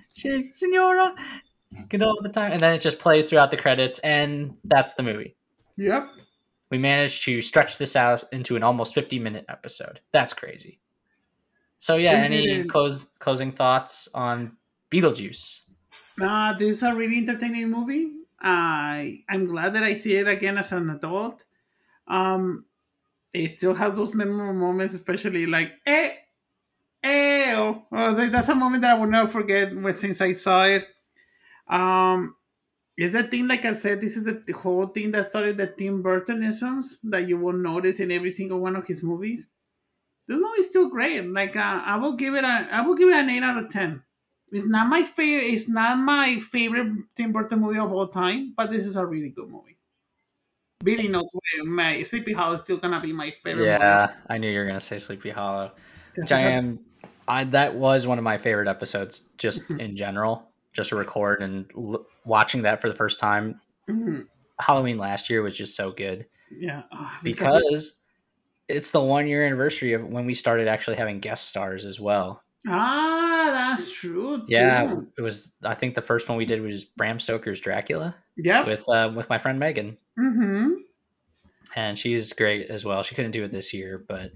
[0.52, 1.14] Senora.
[1.88, 2.52] Good all the time.
[2.52, 5.36] And then it just plays throughout the credits, and that's the movie.
[5.76, 6.08] Yep.
[6.70, 10.00] We managed to stretch this out into an almost 50 minute episode.
[10.12, 10.80] That's crazy.
[11.78, 14.56] So, yeah, any close, closing thoughts on
[14.90, 15.62] Beetlejuice?
[16.20, 18.10] Uh, this is a really entertaining movie.
[18.40, 21.44] I I'm glad that I see it again as an adult.
[22.06, 22.66] Um,
[23.32, 26.12] it still has those memorable moments, especially like eh,
[27.54, 27.74] eh.
[27.92, 30.86] Oh, like, that's a moment that I will never forget since I saw it.
[31.68, 32.36] Um,
[32.96, 34.00] is that thing like I said?
[34.00, 38.00] This is the, the whole thing that started the Tim Burtonisms that you will notice
[38.00, 39.48] in every single one of his movies.
[40.26, 41.26] This movie's still great.
[41.26, 43.70] Like uh, I will give it a I will give it an eight out of
[43.70, 44.02] ten.
[44.52, 45.46] It's not my favorite.
[45.48, 49.30] It's not my favorite Tim Burton movie of all time, but this is a really
[49.30, 49.76] good movie.
[50.82, 53.64] Billy knows where my Sleepy Hollow is still gonna be my favorite.
[53.64, 54.20] Yeah, movie.
[54.28, 55.72] I knew you were gonna say Sleepy Hollow.
[56.14, 56.78] Which I am.
[57.26, 60.48] I that was one of my favorite episodes, just in general.
[60.72, 63.60] Just to record and l- watching that for the first time.
[63.88, 64.22] Mm-hmm.
[64.58, 66.26] Halloween last year was just so good.
[66.50, 67.94] Yeah, oh, because, because
[68.68, 72.42] it's the one year anniversary of when we started actually having guest stars as well.
[72.66, 74.38] Ah, that's true.
[74.38, 74.44] Too.
[74.48, 75.52] Yeah, it was.
[75.62, 78.16] I think the first one we did was Bram Stoker's Dracula.
[78.36, 79.98] Yeah, with uh, with my friend Megan.
[80.18, 80.72] Mm-hmm.
[81.76, 83.02] And she's great as well.
[83.02, 84.32] She couldn't do it this year, but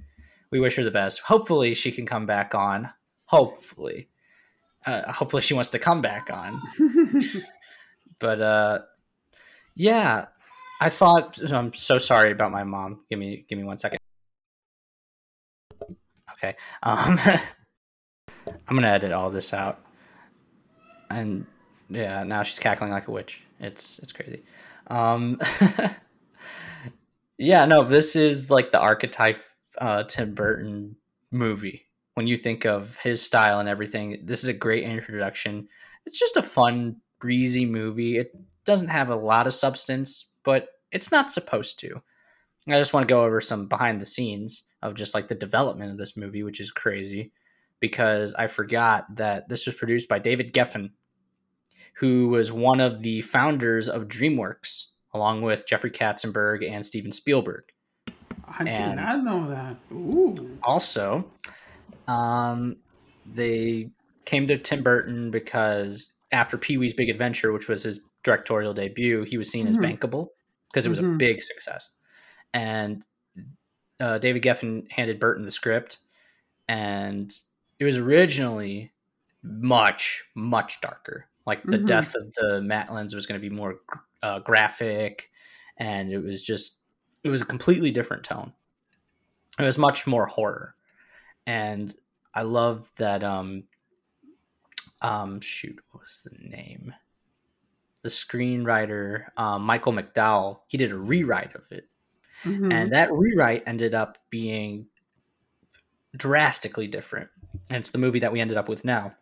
[0.50, 1.20] we wish her the best.
[1.20, 2.90] Hopefully, she can come back on.
[3.26, 4.08] Hopefully,
[4.86, 6.62] uh, hopefully she wants to come back on.
[8.18, 8.78] but uh,
[9.74, 10.26] yeah,
[10.80, 13.00] I thought I'm so sorry about my mom.
[13.10, 13.98] Give me give me one second.
[16.34, 17.18] Okay, um,
[18.46, 19.80] I'm gonna edit all this out,
[21.10, 21.46] and
[21.90, 23.42] yeah, now she's cackling like a witch.
[23.60, 24.44] It's it's crazy.
[24.86, 25.40] Um,
[27.38, 29.42] yeah, no, this is like the archetype
[29.80, 30.96] uh, Tim Burton
[31.30, 31.86] movie.
[32.14, 35.68] When you think of his style and everything, this is a great introduction.
[36.04, 38.16] It's just a fun, breezy movie.
[38.16, 38.32] It
[38.64, 42.02] doesn't have a lot of substance, but it's not supposed to.
[42.68, 45.90] I just want to go over some behind the scenes of just like the development
[45.90, 47.32] of this movie, which is crazy
[47.80, 50.90] because I forgot that this was produced by David Geffen,
[51.94, 57.64] who was one of the founders of DreamWorks, along with Jeffrey Katzenberg and Steven Spielberg.
[58.58, 59.76] I and did not know that.
[59.92, 60.58] Ooh.
[60.62, 61.30] Also,
[62.06, 62.76] um,
[63.26, 63.90] they
[64.24, 69.24] came to Tim Burton because after Pee Wee's Big Adventure, which was his directorial debut,
[69.24, 69.82] he was seen mm-hmm.
[69.84, 70.28] as bankable
[70.70, 71.14] because it was mm-hmm.
[71.14, 71.90] a big success.
[72.52, 73.04] And
[74.00, 75.98] uh, David Geffen handed Burton the script,
[76.68, 77.32] and
[77.78, 78.92] it was originally
[79.42, 81.26] much, much darker.
[81.46, 81.86] Like the mm-hmm.
[81.86, 83.76] death of the Maitlands was going to be more
[84.22, 85.30] uh, graphic,
[85.78, 86.76] and it was just
[87.28, 88.52] it was a completely different tone.
[89.58, 90.74] It was much more horror,
[91.46, 91.94] and
[92.34, 93.22] I love that.
[93.22, 93.64] Um,
[95.02, 96.94] um, shoot, what was the name?
[98.02, 100.60] The screenwriter um, Michael McDowell.
[100.68, 101.88] He did a rewrite of it,
[102.44, 102.72] mm-hmm.
[102.72, 104.86] and that rewrite ended up being
[106.16, 107.28] drastically different.
[107.70, 109.14] And it's the movie that we ended up with now.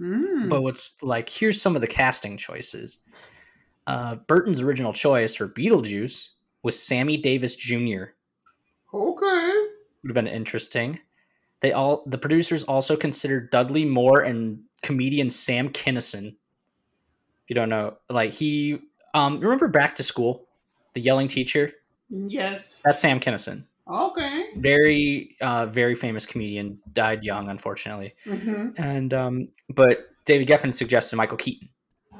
[0.00, 0.48] Mm.
[0.48, 3.00] But what's like, here's some of the casting choices.
[3.86, 6.30] Uh, Burton's original choice for Beetlejuice
[6.64, 8.04] was Sammy Davis Jr.
[8.92, 9.52] Okay.
[10.02, 10.98] Would have been interesting.
[11.60, 16.28] They all the producers also considered Dudley Moore and comedian Sam Kinison.
[16.28, 18.78] If you don't know, like he
[19.12, 20.48] um remember Back to School,
[20.94, 21.72] the yelling teacher?
[22.08, 22.80] Yes.
[22.84, 23.64] That's Sam Kinison.
[23.88, 24.46] Okay.
[24.56, 28.14] Very uh very famous comedian, died young unfortunately.
[28.26, 28.82] Mm-hmm.
[28.82, 31.68] And um but David Geffen suggested Michael Keaton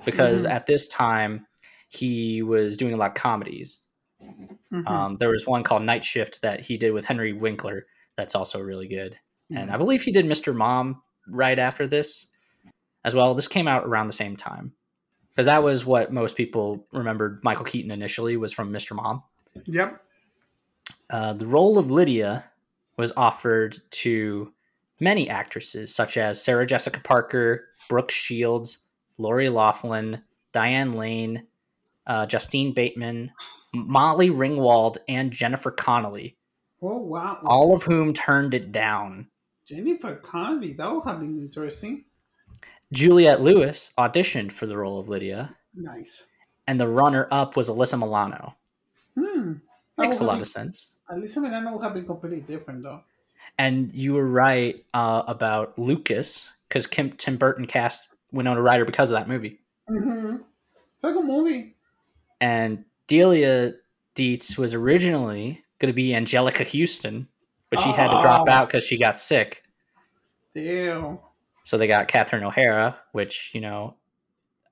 [0.04, 0.52] because mm-hmm.
[0.52, 1.46] at this time
[1.88, 3.78] he was doing a lot of comedies.
[4.72, 4.86] Mm-hmm.
[4.86, 7.86] Um, there was one called Night Shift that he did with Henry Winkler.
[8.16, 9.16] That's also really good.
[9.54, 10.54] And I believe he did Mr.
[10.54, 12.26] Mom right after this
[13.04, 13.34] as well.
[13.34, 14.72] This came out around the same time
[15.30, 18.96] because that was what most people remembered Michael Keaton initially was from Mr.
[18.96, 19.22] Mom.
[19.64, 20.00] Yep.
[21.10, 22.44] Uh, the role of Lydia
[22.96, 24.52] was offered to
[25.00, 28.78] many actresses such as Sarah Jessica Parker, Brooke Shields,
[29.18, 30.22] Lori Loughlin,
[30.52, 31.46] Diane Lane,
[32.06, 33.32] uh, Justine Bateman,
[33.74, 36.36] Molly Ringwald, and Jennifer Connelly.
[36.80, 37.40] Oh wow!
[37.44, 39.28] All of whom turned it down.
[39.66, 42.04] Jennifer Connelly, that would have been interesting.
[42.92, 45.56] Juliette Lewis auditioned for the role of Lydia.
[45.74, 46.26] Nice.
[46.66, 48.54] And the runner-up was Alyssa Milano.
[49.18, 49.54] Hmm.
[49.98, 50.88] Makes a lot of sense.
[51.10, 53.00] Alyssa Milano would have been completely different, though.
[53.58, 59.16] And you were right uh, about Lucas because Tim Burton cast Winona Ryder because of
[59.16, 59.60] that movie.
[59.88, 60.36] Mm-hmm.
[60.94, 61.74] It's like a movie.
[62.40, 62.84] And
[63.14, 63.74] Delia
[64.16, 67.28] Deetz was originally going to be Anjelica Huston,
[67.70, 67.92] but she oh.
[67.92, 69.62] had to drop out because she got sick.
[70.52, 71.20] Damn.
[71.62, 73.94] So they got Catherine O'Hara, which you know,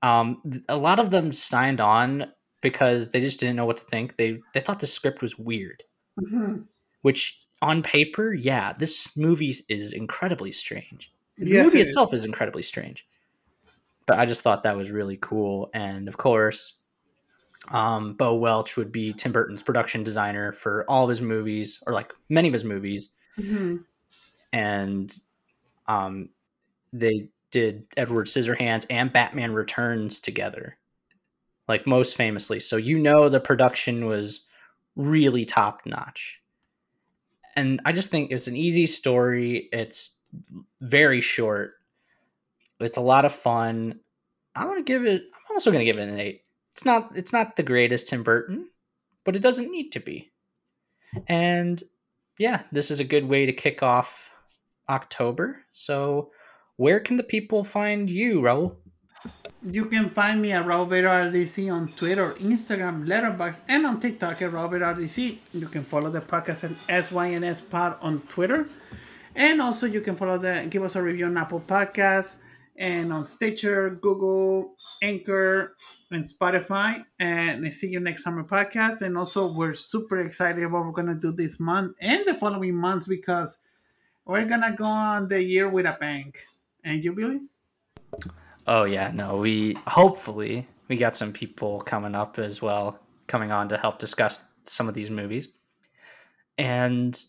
[0.01, 4.17] um, a lot of them signed on because they just didn't know what to think.
[4.17, 5.81] They they thought the script was weird,
[6.19, 6.63] mm-hmm.
[7.01, 11.13] which on paper, yeah, this movie is incredibly strange.
[11.37, 12.21] The yes, movie it itself is.
[12.21, 13.07] is incredibly strange,
[14.05, 15.69] but I just thought that was really cool.
[15.73, 16.79] And of course,
[17.71, 21.93] um, Bo Welch would be Tim Burton's production designer for all of his movies, or
[21.93, 23.09] like many of his movies.
[23.37, 23.77] Mm-hmm.
[24.51, 25.15] And
[25.87, 26.29] um,
[26.91, 30.77] they did Edward Scissorhands and Batman Returns together,
[31.67, 32.59] like most famously.
[32.59, 34.45] So you know the production was
[34.95, 36.41] really top notch.
[37.55, 39.69] And I just think it's an easy story.
[39.71, 40.11] It's
[40.81, 41.75] very short.
[42.79, 43.99] It's a lot of fun.
[44.55, 45.23] I'm gonna give it.
[45.33, 46.42] I'm also gonna give it an eight
[46.73, 48.69] it's not it's not the greatest Tim Burton,
[49.23, 50.31] but it doesn't need to be.
[51.27, 51.83] And
[52.39, 54.31] yeah, this is a good way to kick off
[54.89, 55.61] October.
[55.73, 56.31] So
[56.77, 58.75] where can the people find you, Raul?
[59.61, 64.51] You can find me at Raul RDC on Twitter, Instagram, Letterboxd, and on TikTok at
[64.51, 65.37] Raul RDC.
[65.53, 68.67] You can follow the podcast at SYNS Pod on Twitter.
[69.35, 72.42] And also you can follow the give us a review on Apple Podcasts
[72.75, 75.75] and on Stitcher, Google, Anchor,
[76.11, 77.03] and Spotify.
[77.19, 79.01] And I see you next summer podcast.
[79.01, 82.75] And also, we're super excited about what we're gonna do this month and the following
[82.75, 83.63] months because
[84.25, 86.33] we're gonna go on the year with a bang.
[86.83, 87.41] And you, Billy?
[88.67, 93.69] Oh yeah, no, we hopefully we got some people coming up as well, coming on
[93.69, 95.47] to help discuss some of these movies.
[96.57, 97.21] And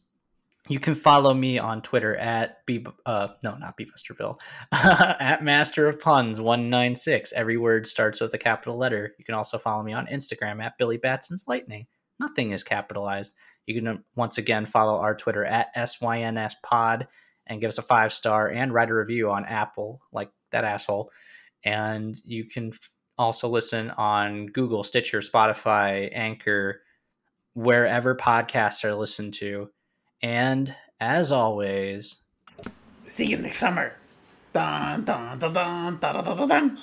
[0.68, 4.38] you can follow me on Twitter at B uh no not Beebusterville
[4.72, 7.32] at Master of Puns one nine six.
[7.32, 9.14] Every word starts with a capital letter.
[9.18, 11.86] You can also follow me on Instagram at Billy Batson's Lightning.
[12.18, 13.34] Nothing is capitalized.
[13.66, 17.08] You can uh, once again follow our Twitter at SYNS Pod
[17.46, 21.10] and give us a five star and write a review on Apple, like that asshole.
[21.64, 22.72] And you can
[23.18, 26.82] also listen on Google, Stitcher, Spotify, Anchor,
[27.54, 29.70] wherever podcasts are listened to.
[30.24, 32.16] And as always,
[33.04, 33.92] see you next summer.
[34.54, 36.72] Dun, dun, dun, dun, dun, dun, dun, dun.